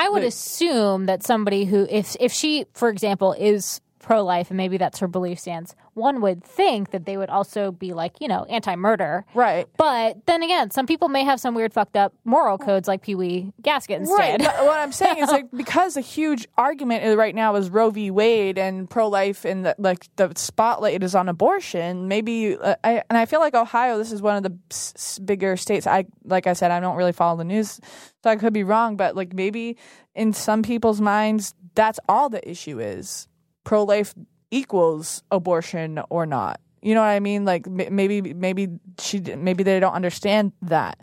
[0.00, 4.56] I would assume that somebody who, if if she, for example, is pro life and
[4.56, 8.26] maybe that's her belief stance, one would think that they would also be like, you
[8.26, 9.24] know, anti murder.
[9.34, 13.02] right But then again, some people may have some weird fucked up moral codes like
[13.02, 14.34] Pee Wee Gaskins Right.
[14.34, 14.52] instead.
[14.56, 18.10] But what I'm saying is like because a huge argument right now is Roe v.
[18.10, 22.08] Wade and pro-life and the, like the spotlight is on abortion.
[22.08, 23.98] Maybe uh, I and I feel like Ohio.
[23.98, 25.86] This is one of the s- s- bigger states.
[25.86, 27.78] I like I said I don't really follow the news,
[28.24, 28.96] so I could be wrong.
[28.96, 29.76] But like maybe
[30.14, 33.28] in some people's minds, that's all the issue is.
[33.62, 34.14] Pro-life
[34.50, 36.60] equals abortion or not.
[36.82, 37.44] You know what I mean?
[37.44, 40.98] Like maybe maybe she maybe they don't understand that.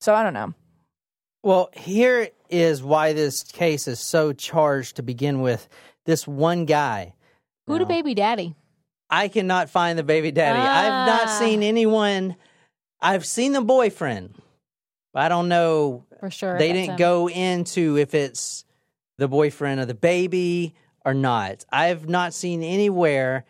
[0.00, 0.54] So I don't know.
[1.42, 5.68] Well, here is why this case is so charged to begin with.
[6.04, 7.14] This one guy.
[7.66, 8.56] Who to Now, baby daddy?
[9.08, 10.58] I cannot find the baby daddy.
[10.58, 11.38] I've not Ah.
[11.38, 12.36] seen anyone.
[13.00, 14.34] I've seen the boyfriend.
[15.12, 16.04] But I don't know.
[16.18, 16.58] For sure.
[16.58, 16.96] They didn't him.
[16.96, 18.64] go into if it's
[19.18, 20.74] the boyfriend of the baby
[21.04, 21.64] or not.
[21.72, 23.44] I've not seen anywhere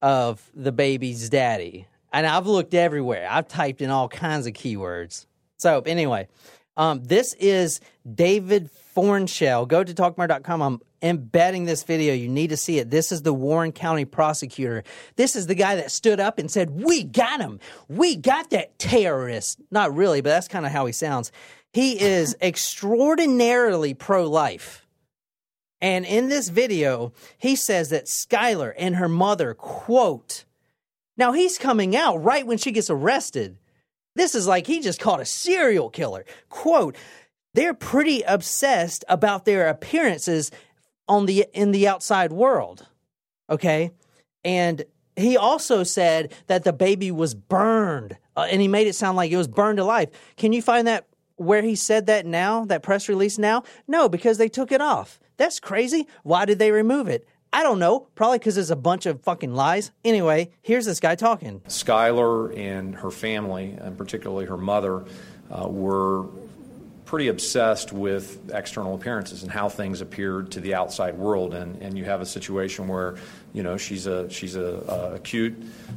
[0.00, 1.86] of the baby's daddy.
[2.12, 3.26] And I've looked everywhere.
[3.30, 5.26] I've typed in all kinds of keywords.
[5.56, 6.28] So, anyway,
[6.76, 7.80] um, this is
[8.12, 9.66] David Fornshell.
[9.66, 10.62] Go to talkmurder.com.
[10.62, 12.14] I'm embedding this video.
[12.14, 12.90] You need to see it.
[12.90, 14.84] This is the Warren County prosecutor.
[15.16, 17.60] This is the guy that stood up and said, We got him.
[17.88, 19.60] We got that terrorist.
[19.70, 21.32] Not really, but that's kind of how he sounds.
[21.72, 24.81] He is extraordinarily pro life.
[25.82, 30.44] And in this video, he says that Skylar and her mother, quote,
[31.16, 33.58] now he's coming out right when she gets arrested.
[34.14, 36.24] This is like he just caught a serial killer.
[36.48, 36.96] Quote,
[37.54, 40.52] they're pretty obsessed about their appearances
[41.08, 42.86] on the in the outside world.
[43.50, 43.90] Okay?
[44.44, 44.84] And
[45.16, 49.30] he also said that the baby was burned uh, and he made it sound like
[49.30, 50.10] it was burned alive.
[50.36, 53.64] Can you find that where he said that now, that press release now?
[53.88, 55.18] No, because they took it off.
[55.42, 56.06] That's crazy.
[56.22, 57.26] Why did they remove it?
[57.52, 58.06] I don't know.
[58.14, 59.90] Probably because it's a bunch of fucking lies.
[60.04, 61.58] Anyway, here's this guy talking.
[61.66, 65.04] Skylar and her family, and particularly her mother,
[65.50, 66.28] uh, were
[67.06, 71.54] pretty obsessed with external appearances and how things appeared to the outside world.
[71.54, 73.16] And, and you have a situation where,
[73.52, 75.54] you know, she's a she's a, a cute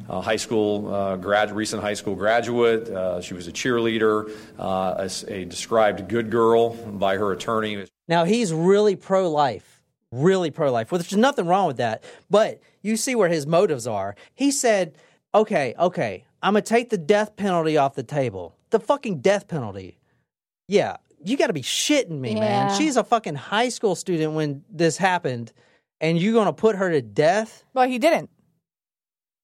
[0.08, 2.88] uh, high school uh, grad, recent high school graduate.
[2.88, 7.86] Uh, she was a cheerleader, uh, a, s- a described good girl by her attorney.
[8.08, 9.82] Now he's really pro life,
[10.12, 12.04] really pro life, which there's nothing wrong with that.
[12.30, 14.14] But you see where his motives are.
[14.34, 14.96] He said,
[15.34, 18.54] "Okay, okay, I'm gonna take the death penalty off the table.
[18.70, 19.98] The fucking death penalty.
[20.68, 22.76] Yeah, you got to be shitting me, man.
[22.76, 25.52] She's a fucking high school student when this happened,
[26.00, 28.30] and you're gonna put her to death." Well, he didn't.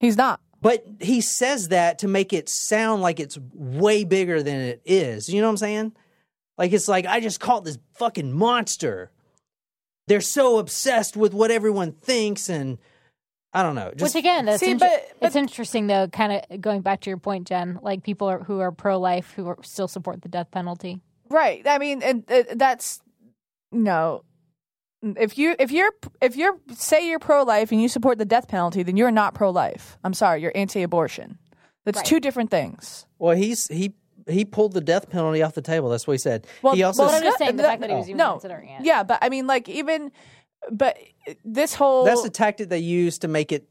[0.01, 0.41] He's not.
[0.61, 5.29] But he says that to make it sound like it's way bigger than it is.
[5.29, 5.93] You know what I'm saying?
[6.59, 9.11] Like it's like I just caught this fucking monster.
[10.09, 12.79] They're so obsessed with what everyone thinks, and
[13.53, 13.93] I don't know.
[13.97, 16.09] Just Which again, that's See, inter- but- but- it's interesting though.
[16.09, 17.79] Kind of going back to your point, Jen.
[17.83, 21.01] Like people are, who are pro life who are, still support the death penalty.
[21.29, 21.67] Right.
[21.67, 23.01] I mean, and uh, that's
[23.73, 24.25] no.
[25.03, 25.91] If you if you're
[26.21, 29.35] if you're say you're pro life and you support the death penalty, then you're not
[29.35, 29.99] pro life.
[30.05, 31.39] I'm sorry, you're anti abortion.
[31.85, 32.07] That's Right.
[32.07, 33.07] two different things.
[33.19, 33.95] well, he's he
[34.29, 35.89] he pulled the death penalty off the table.
[35.89, 36.47] That's what he said.
[36.63, 38.19] Well, he also Well, s- I'm just saying the that- fact that he was even
[38.19, 38.85] no, considering it.
[38.85, 40.13] Yeah, but I mean, like even,
[40.71, 40.97] but
[41.45, 43.69] this whole that's the tactic they use to make it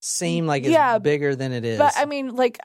[0.00, 1.78] seem like it's Yeah, bigger than it is.
[1.78, 2.58] But I mean, like,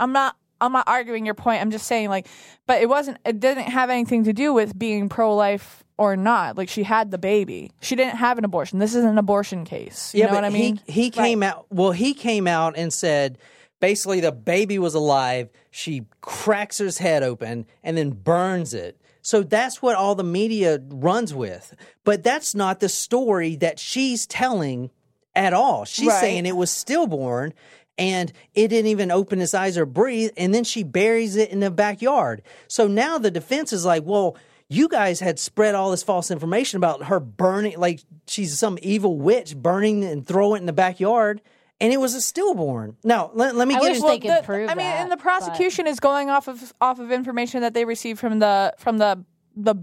[0.00, 0.36] I'm not.
[0.62, 1.62] I'm not arguing your point.
[1.62, 2.26] I'm just saying, like,
[2.66, 3.16] but it wasn't.
[3.24, 6.56] It didn't have anything to do with being pro-life or not.
[6.56, 7.70] Like, she had the baby.
[7.82, 8.78] She didn't have an abortion.
[8.78, 10.14] This is an abortion case.
[10.14, 10.80] You yeah, know but what I mean?
[10.86, 11.66] he he came out.
[11.70, 13.36] Well, he came out and said
[13.80, 15.50] basically the baby was alive.
[15.70, 18.98] She cracks his head open and then burns it.
[19.22, 21.74] So that's what all the media runs with.
[22.04, 24.90] But that's not the story that she's telling
[25.34, 25.84] at all.
[25.84, 26.20] She's Right.
[26.20, 27.52] saying it was stillborn
[27.98, 31.60] and it didn't even open its eyes or breathe and then she buries it in
[31.60, 32.40] the backyard.
[32.68, 34.36] So now the defense is like, well,
[34.72, 39.18] you guys had spread all this false information about her burning like she's some evil
[39.18, 41.42] witch burning and throwing it in the backyard
[41.82, 42.96] and it was a stillborn.
[43.02, 45.00] Now, let, let me I get wish into they could the- prove I mean, that,
[45.00, 48.38] and the but- prosecution is going off of off of information that they received from
[48.38, 49.24] the from the
[49.56, 49.74] the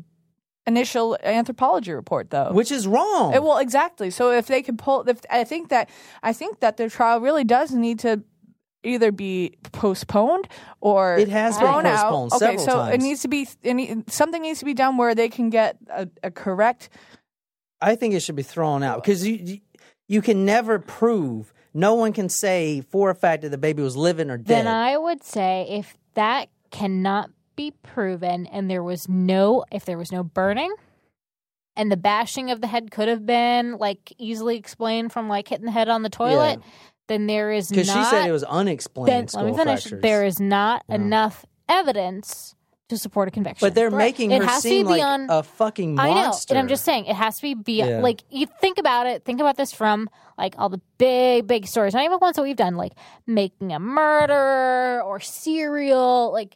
[0.68, 2.52] initial anthropology report, though.
[2.52, 3.34] which is wrong.
[3.36, 4.10] Uh, well, exactly.
[4.10, 5.90] So if they can pull, if I think that
[6.24, 8.22] I think that the trial really does need to
[8.84, 10.48] either be postponed
[10.82, 12.10] or It has been thrown out.
[12.12, 12.96] postponed Okay, so times.
[12.96, 15.78] it needs to be it need, something needs to be done where they can get
[15.90, 16.90] a, a correct.
[17.82, 19.62] I think it should be thrown out because you you-
[20.10, 21.54] you can never prove.
[21.74, 24.48] No one can say for a fact that the baby was living or dead.
[24.48, 29.98] Then I would say if that cannot be proven and there was no if there
[29.98, 30.74] was no burning
[31.76, 35.66] and the bashing of the head could have been like easily explained from like hitting
[35.66, 36.60] the head on the toilet,
[37.08, 39.82] then there is not Because she said it was unexplained then, skull let me finish.
[39.84, 40.02] fractures.
[40.02, 42.54] There is not enough evidence
[42.90, 43.66] to support a conviction.
[43.66, 43.98] but they're Right.
[44.06, 46.54] making it her has seem to be like on, a fucking I know, monster.
[46.54, 47.92] and I'm just saying it has to be beyond.
[47.92, 48.00] Yeah.
[48.00, 51.94] Like you think about it, think about this from like all the big, big stories,
[51.94, 52.94] not even ones that we've done, like
[53.26, 56.32] making a murder or serial.
[56.32, 56.56] Like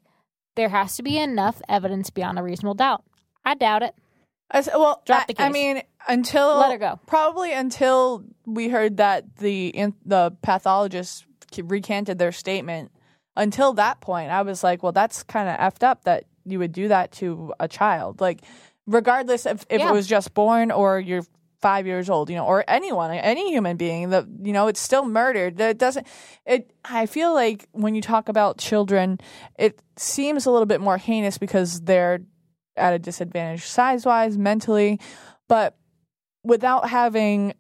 [0.56, 3.04] there has to be enough evidence beyond a reasonable doubt.
[3.43, 3.93] I doubt it.
[4.49, 5.54] I s- well, Drop I, the I case.
[5.54, 6.99] mean, until Let her go.
[7.08, 9.74] Probably until we heard that the
[10.06, 11.26] the pathologists
[11.62, 12.91] recanted their statement.
[13.36, 16.74] Until that point, I was like, well, that's kind of effed up that you would
[16.74, 18.20] do that to a child.
[18.20, 18.41] Like,
[18.88, 19.89] regardless if, if Yeah.
[19.89, 21.24] it was just born or you're
[21.62, 25.06] five years old, you know, or anyone, any human being, that you know, it's still
[25.06, 25.58] murdered.
[25.58, 26.08] That doesn't.
[26.45, 26.72] It.
[26.84, 29.20] I feel like when you talk about children,
[29.58, 32.20] it seems a little bit more heinous because they're
[32.76, 34.99] at a disadvantage size wise, mentally,
[35.47, 35.78] but
[36.44, 37.54] without having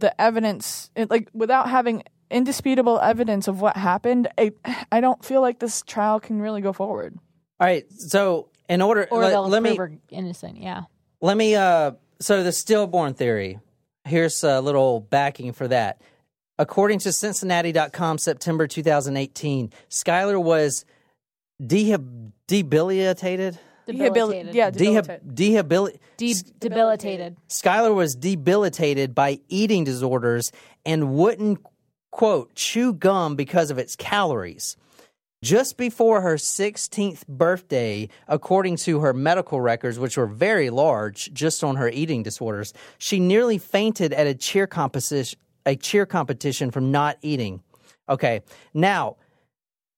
[0.00, 4.52] the evidence, it, like without having indisputable evidence of what happened, I,
[4.90, 7.16] I don't feel like this trial can really go forward.
[7.60, 7.84] All right.
[7.92, 10.58] So in order, Or let, they'll let me prove innocent.
[10.60, 10.82] Yeah.
[11.20, 11.54] let me.
[11.54, 13.58] Uh, so the stillborn theory.
[14.06, 16.00] Here's a little backing for that.
[16.58, 20.84] According to Cincinnati.com, September 2018, Skylar was
[21.60, 22.32] dehab-
[23.86, 24.52] debilitated.
[24.52, 24.54] Debilitated.
[24.54, 27.36] yeah, Dehab- dehabil- De- debilitated.
[27.48, 30.52] Skylar was debilitated by eating disorders
[30.86, 31.58] and wouldn't,
[32.10, 34.76] quote, chew gum because of its calories.
[35.42, 41.62] Just before her 16th birthday, according to her medical records, which were very large just
[41.62, 46.90] on her eating disorders, she nearly fainted at a cheer competition, a cheer competition from
[46.90, 47.62] not eating.
[48.08, 48.40] Okay,
[48.72, 49.16] now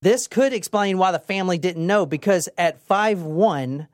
[0.03, 3.89] this could explain why the family didn't know because at five one,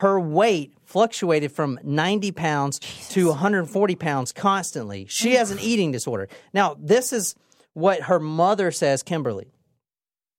[0.00, 2.78] her weight fluctuated from 90 pounds
[3.10, 5.06] to 140 pounds constantly.
[5.08, 6.28] She has an eating disorder.
[6.54, 7.34] Now, this is
[7.74, 9.48] what her mother says, Kimberly.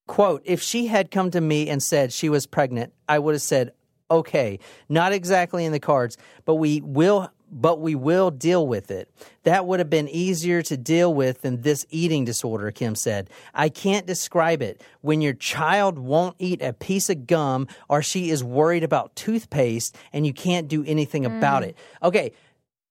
[0.07, 3.41] Quote, if she had come to me and said she was pregnant, I would have
[3.41, 3.73] said,
[4.09, 9.09] okay, not exactly in the cards, but we will but we will deal with it.
[9.43, 13.29] That would have been easier to deal with than this eating disorder, Kim said.
[13.53, 14.81] I can't describe it.
[15.01, 19.95] When your child won't eat a piece of gum or she is worried about toothpaste
[20.13, 21.37] and you can't do anything mm.
[21.37, 21.77] about it.
[22.03, 22.33] Okay,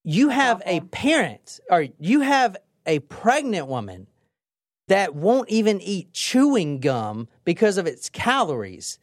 [0.03, 4.07] you have a parent or you have a pregnant woman
[4.87, 8.97] that won't even eat chewing gum because of its calories.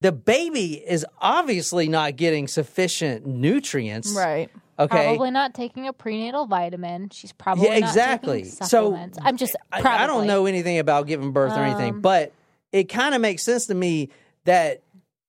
[0.00, 4.12] The baby is obviously not getting sufficient nutrients.
[4.12, 4.50] Right.
[4.78, 5.06] Okay.
[5.06, 7.08] Probably not taking a prenatal vitamin.
[7.10, 8.42] She's probably Yeah, not exactly.
[8.42, 8.94] taking So.
[9.22, 9.56] I'm just.
[9.72, 9.98] I, Probably.
[10.00, 12.32] I don't know anything about giving birth or anything, Um, but
[12.72, 14.10] it kind of makes sense to me
[14.44, 14.82] that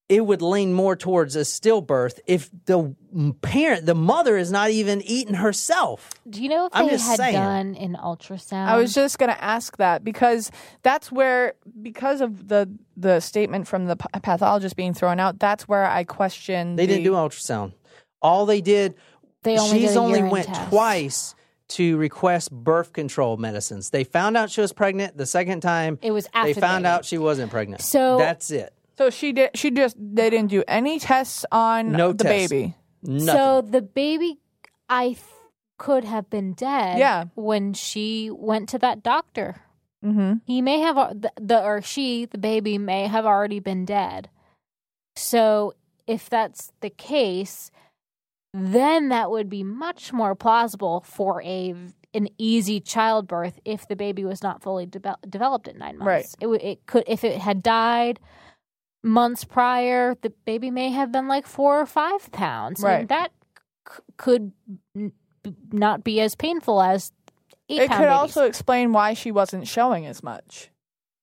[0.10, 2.96] it would lean more towards a stillbirth if the
[3.42, 6.10] parent, the mother, is not even eating herself.
[6.30, 7.34] Do you know if I'm they had saying.
[7.34, 8.68] done an ultrasound?
[8.68, 10.50] I was just going to ask that because
[10.82, 15.86] that's where, because of the the statement from the pathologist being thrown out, that's where
[15.86, 16.76] I question.
[16.78, 17.74] They didn't the- do ultrasound.
[18.22, 18.96] All they did,
[19.44, 20.70] They only she's did a only urine went test.
[20.70, 21.36] twice
[21.70, 23.90] to request birth control medicines.
[23.90, 26.00] They found out she was pregnant the second time.
[26.02, 26.92] It was they after the found baby.
[26.92, 27.82] out she wasn't pregnant.
[27.82, 28.74] So- that's it.
[28.98, 29.52] So she did.
[29.56, 32.50] She just they didn't do any tests on No the tests.
[32.52, 32.76] baby.
[33.04, 33.28] Nothing.
[33.28, 34.40] So the baby,
[34.90, 35.20] I th-
[35.78, 36.98] could have been dead.
[36.98, 37.26] Yeah.
[37.36, 39.62] When she went to that doctor,
[40.04, 40.34] Mm-hmm.
[40.46, 44.30] he may have the, the or she, the baby, may have already been dead.
[45.16, 45.74] So
[46.08, 47.70] if that's the case,
[48.58, 51.76] then that would be much more plausible for a
[52.14, 56.36] an easy childbirth if the baby was not fully deve- developed at nine months.
[56.42, 56.58] Right.
[56.58, 58.20] It it could if it had died
[59.04, 63.02] months prior, the baby may have been like four or five pounds, Right.
[63.02, 63.32] and that
[63.88, 64.52] c- could
[64.96, 65.12] n-
[65.44, 67.12] b- not be as painful as
[67.70, 68.20] eight It pound could babies.
[68.20, 70.72] also explain why she wasn't showing as much.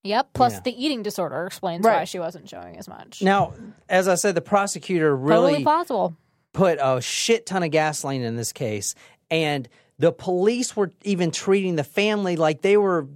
[0.05, 0.29] Yep.
[0.35, 0.61] Plus, Yeah.
[0.61, 3.23] the eating disorder explains why she wasn't showing as much.
[3.23, 3.55] now,
[3.89, 6.15] as I said, the prosecutor really totally plausible.
[6.55, 8.95] Put a shit ton of gasoline in this case,
[9.31, 13.07] and the police were even treating the family like they were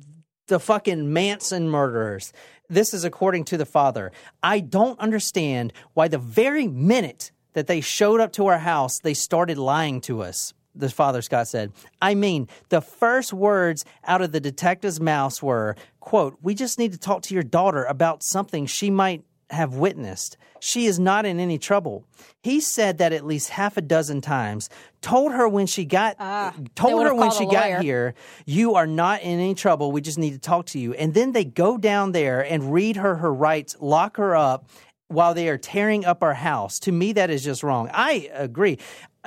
[0.48, 2.32] the fucking Manson murderers.
[2.68, 4.12] This is according to the father.
[4.42, 9.14] I don't understand why the very minute that they showed up to our house, they
[9.14, 10.52] started lying to us.
[10.74, 15.74] The father Scott said, I mean, the first words out of the detective's mouth were,
[15.98, 20.36] quote, We just need to talk to your daughter about something she might have witnessed.
[20.60, 22.04] She is not in any trouble.
[22.42, 24.68] He said that at least half a dozen times.
[25.00, 28.14] Told her when she got ah, they told her when she got here,
[28.46, 29.92] you are not in any trouble.
[29.92, 30.94] We just need to talk to you.
[30.94, 34.68] And then they go down there and read her her rights, lock her up
[35.06, 36.78] while they are tearing up our house.
[36.80, 37.90] To me that is just wrong.
[37.92, 38.78] I agree.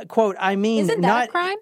[0.07, 1.57] Quote, I mean Isn't that not a crime?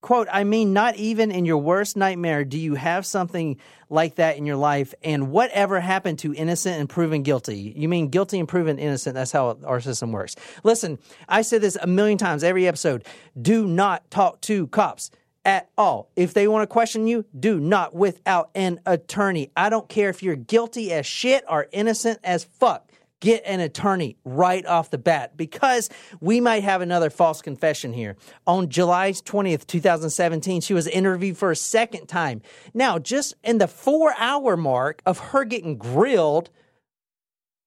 [0.00, 3.56] Quote i mean not even in your worst nightmare do you have something
[3.90, 7.72] like that in your life and whatever happened to innocent and proven guilty?
[7.76, 10.36] You mean guilty and proven innocent that's how our system works.
[10.62, 13.04] Listen i said this a million times every episode.
[13.40, 15.10] Do not talk to cops
[15.44, 16.10] at all.
[16.16, 19.50] If they want to question you do not without an attorney.
[19.56, 22.87] I don't care if you're guilty as shit or innocent as fuck
[23.20, 25.90] get an attorney right off the bat because
[26.20, 28.16] we might have another false confession here.
[28.46, 32.42] On July 20th, 2017, she was interviewed for a second time.
[32.74, 36.50] Now, just in the four hour mark of her getting grilled,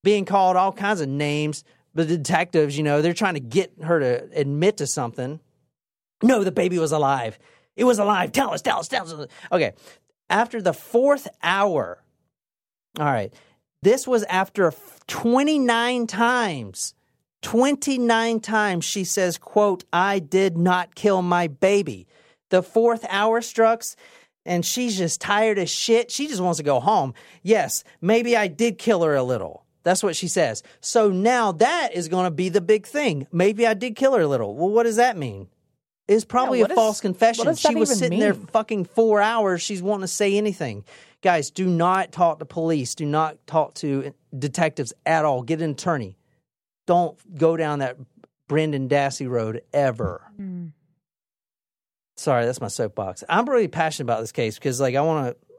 [0.04, 4.00] being called all kinds of names, the detectives, you know, they're trying to get her
[4.00, 5.40] to admit to something.
[6.24, 7.38] No, the baby was alive.
[7.76, 8.32] It was alive.
[8.32, 9.28] Tell us, tell us, tell us.
[9.52, 9.74] Okay.
[10.30, 12.02] After the fourth hour,
[13.00, 13.34] all right.
[13.84, 14.74] This was after
[15.08, 16.94] 29 times.
[17.42, 22.08] 29 times she says, quote, I did not kill my baby.
[22.50, 23.96] The fourth hour strikes
[24.46, 26.12] and she's just tired as shit.
[26.12, 27.14] She just wants to go home.
[27.42, 29.66] Yes, maybe I did kill her a little.
[29.84, 30.62] That's what she says.
[30.80, 33.26] So now that is going to be the big thing.
[33.32, 34.56] Maybe I did kill her a little.
[34.56, 35.48] Well, what does that mean?
[36.12, 37.56] It's probably what a is- false confession.
[37.56, 39.62] She was sitting there fucking four hours.
[39.62, 40.84] She's wanting to say anything.
[41.22, 42.96] Guys, do not talk to police.
[42.96, 45.44] Do not talk to detectives at all.
[45.44, 46.18] Get an attorney.
[46.88, 47.98] Don't go down that
[48.48, 50.22] Brendan Dassey road ever.
[50.36, 50.68] Hmm.
[52.18, 53.24] Sorry, that's my soapbox.
[53.30, 55.58] I'm really passionate about this case because, like, I want to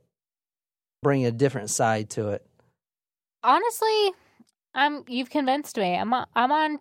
[1.03, 2.47] bring a different side to it.
[3.43, 4.13] Honestly,
[4.75, 5.05] I'm.
[5.09, 5.95] You've convinced me.
[5.97, 6.13] I'm.
[6.13, 6.79] I'm on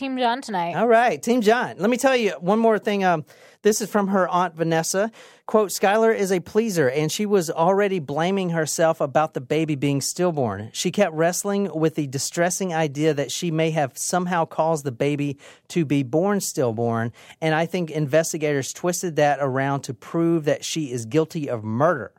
[0.00, 0.76] Team John tonight.
[0.76, 1.74] All right, Team John.
[1.76, 3.04] Let me tell you one more thing.
[3.04, 3.26] Um,
[3.60, 5.12] this is from her aunt Vanessa.
[5.44, 10.00] Quote: Skylar is a pleaser, and she was already blaming herself about the baby being
[10.00, 10.70] stillborn.
[10.72, 15.36] She kept wrestling with the distressing idea that she may have somehow caused the baby
[15.68, 20.90] to be born stillborn, and I think investigators twisted that around to prove that she
[20.90, 22.12] is guilty of murder.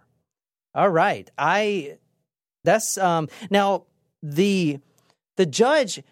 [0.76, 1.98] All right, I.
[2.64, 3.86] That's um now
[4.22, 4.78] the
[5.36, 6.04] the judge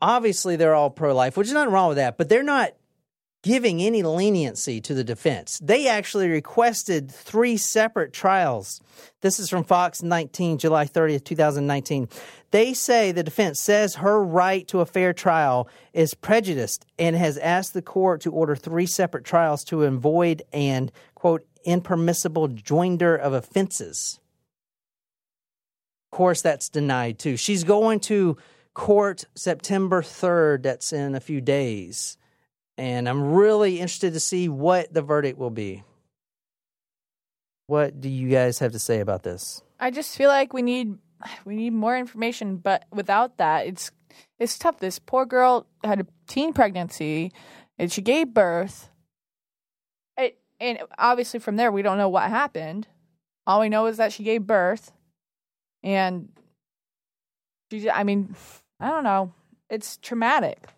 [0.00, 2.72] obviously they're all pro life, which is nothing wrong with that, but they're not
[3.42, 5.60] giving any leniency to the defense.
[5.62, 8.80] They actually requested three separate trials.
[9.20, 12.08] This is from Fox 19, July 30th, 2019.
[12.50, 17.38] They say the defense says her right to a fair trial is prejudiced and has
[17.38, 23.32] asked the court to order three separate trials to avoid and, quote, impermissible joinder of
[23.32, 24.18] offenses.
[26.10, 27.36] Of course, that's denied too.
[27.36, 28.36] She's going to
[28.76, 30.62] court September 3rd.
[30.62, 32.18] That's in a few days.
[32.76, 35.82] And I'm really interested to see what the verdict will be.
[37.68, 39.62] What do you guys have to say about this?
[39.80, 40.98] I just feel like we need
[41.46, 43.90] we need more information, but without that, it's
[44.38, 44.78] it's tough.
[44.78, 47.32] This poor girl had a teen pregnancy,
[47.78, 48.90] and she gave birth.
[50.18, 52.86] It, and obviously, from there, we don't know what happened.
[53.46, 54.92] All we know is that she gave birth,
[55.82, 56.28] and
[57.70, 57.90] she.
[57.90, 58.36] I mean,
[58.80, 59.32] I don't know.
[59.70, 60.68] It's traumatic.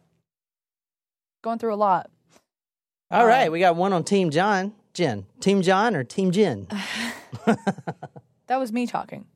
[1.42, 2.10] Going through a lot.
[3.10, 4.72] All Uh, right, we got one on Team John.
[4.94, 5.26] Jen.
[5.40, 6.66] Team John or Team Jen?
[8.46, 9.26] That was me talking.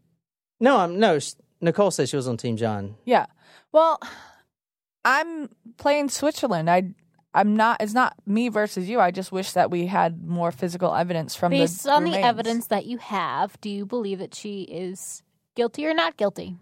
[0.59, 1.19] No, I'm no.
[1.61, 2.97] Nicole said she was on Team John.
[3.05, 3.27] Yeah.
[3.71, 4.01] Well,
[5.05, 6.71] I'm playing Switzerland.
[6.71, 6.95] I
[7.35, 9.01] I'm not it's not me versus you.
[9.01, 12.69] I just wish that we had more physical evidence from Based the on the evidence
[12.69, 15.23] that you have, do you believe that she is
[15.55, 16.57] guilty or not guilty?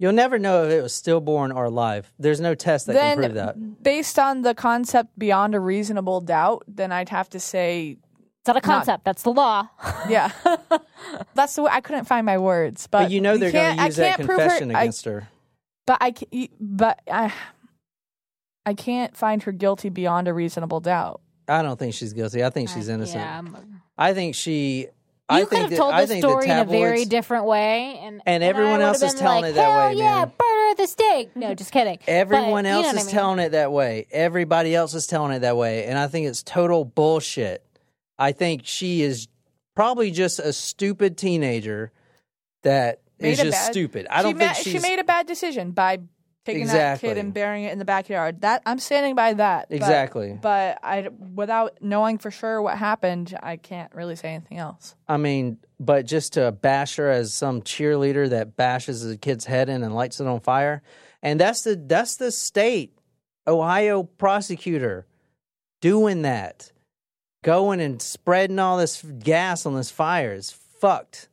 [0.00, 2.12] You'll never know if it was stillborn or alive.
[2.18, 3.82] There's no test that then can prove that.
[3.82, 7.96] based on the concept beyond a reasonable doubt, then I'd have to say
[8.40, 9.04] It's not a concept.
[9.04, 9.68] that's the law.
[10.08, 10.30] yeah.
[11.34, 13.84] That's the way I couldn't find my words, but, But, you know they're going to
[13.86, 15.28] use that can't prove her- confession I- against her.
[15.86, 16.14] but I
[16.60, 17.32] but I
[18.66, 21.22] I can't find her guilty beyond a reasonable doubt.
[21.48, 22.44] I don't think she's guilty.
[22.44, 23.20] I think she's innocent.
[23.22, 23.42] Yeah,
[23.96, 24.88] I think she.
[25.30, 28.42] You I could have that- told the story in a very different way, and And
[28.42, 30.70] everyone else is telling like, it that Hell way, yeah, man.
[30.70, 31.34] at the stake.
[31.36, 31.98] No, just kidding.
[32.06, 33.14] Everyone But you know else is I mean.
[33.14, 34.06] telling it that way.
[34.10, 35.84] Everybody else is telling it that way.
[35.86, 37.64] And I think it's total bullshit.
[38.18, 39.28] I think she is
[39.76, 41.92] probably just a stupid teenager
[42.62, 44.06] that Made is just bad- stupid.
[44.10, 46.00] I don't she think ma- she made a bad decision by
[46.48, 47.08] taking Exactly.
[47.08, 48.40] that kid and burying it in the backyard.
[48.40, 49.66] That I'm standing by that.
[49.70, 50.38] Exactly.
[50.40, 54.94] But, I, without knowing for sure what happened, I can't really say anything else.
[55.06, 59.68] I mean, but just to bash her as some cheerleader that bashes a kid's head
[59.68, 60.82] in and lights it on fire,
[61.22, 62.98] and that's the that's the state
[63.46, 65.06] Ohio prosecutor
[65.80, 66.72] doing that,
[67.42, 71.28] going and spreading all this gas on this fire is fucked.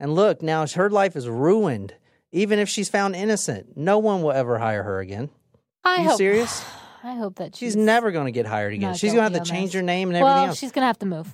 [0.00, 1.94] And look, now her life is ruined.
[2.34, 5.30] Even if she's found innocent, no one will ever hire her again.
[5.84, 6.18] I Are you hope.
[6.18, 6.64] serious?
[7.04, 8.94] I hope that She's she's, never going to get hired again.
[8.94, 10.58] She's going to have to change her name and everything Well, else.
[10.58, 11.32] she's gonna have to move.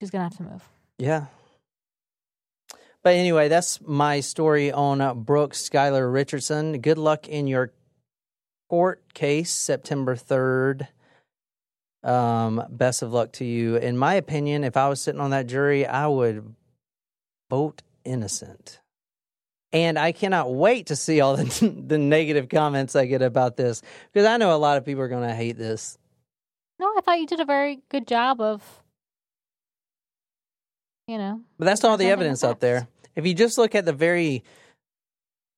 [0.00, 0.68] She's gonna have to move.
[0.98, 1.26] Yeah.
[3.04, 6.80] But anyway, that's my story on uh, Brooke Skylar Richardson.
[6.80, 7.72] Good luck in your
[8.68, 10.88] court case September 3rd.
[12.02, 13.76] Um, best of luck to you.
[13.76, 16.54] In my opinion, if I was sitting on that jury, I would
[17.50, 18.80] vote innocent.
[19.72, 21.44] And I cannot wait to see all the,
[21.86, 25.08] the negative comments I get about this because I know a lot of people are
[25.08, 25.98] going to hate this.
[26.78, 28.62] No, I thought you did a very good job of,
[31.08, 32.88] you know, But that's all the evidence out there.
[33.14, 34.44] If you just look at the very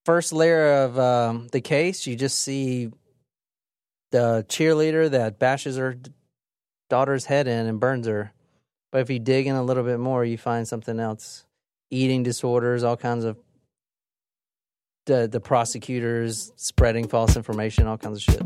[0.05, 2.91] first layer of um, the case, you just see
[4.11, 5.97] the cheerleader that bashes her
[6.89, 8.33] daughter's head in and burns her.
[8.91, 11.45] But if you dig in a little bit more, you find something else:
[11.91, 13.37] eating disorders, all kinds of
[15.09, 18.43] the the prosecutors spreading false information, all kinds of shit.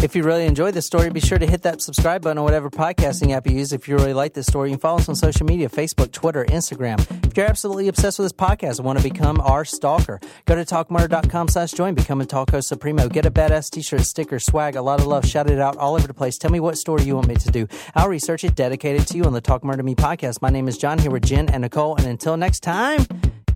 [0.00, 2.70] If you really enjoyed this story, be sure to hit that subscribe button on whatever
[2.70, 3.72] podcasting app you use.
[3.72, 6.44] If you really like this story, you can follow us on social media Facebook, Twitter,
[6.44, 7.00] Instagram.
[7.26, 10.64] If you're absolutely obsessed with this podcast and want to become our stalker, go to
[10.64, 13.08] talkmurder.com slash join, become a Talko Supremo.
[13.08, 15.96] Get a badass t shirt, sticker, swag, a lot of love, shout it out all
[15.96, 16.38] over the place.
[16.38, 17.66] Tell me what story you want me to do.
[17.96, 20.40] I'll research it, dedicate it to you on the Talk Murder Me podcast.
[20.40, 21.96] My name is John here with Jen and Nicole.
[21.96, 23.04] And until next time,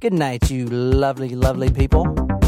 [0.03, 2.41] good night, you lovely, lovely people.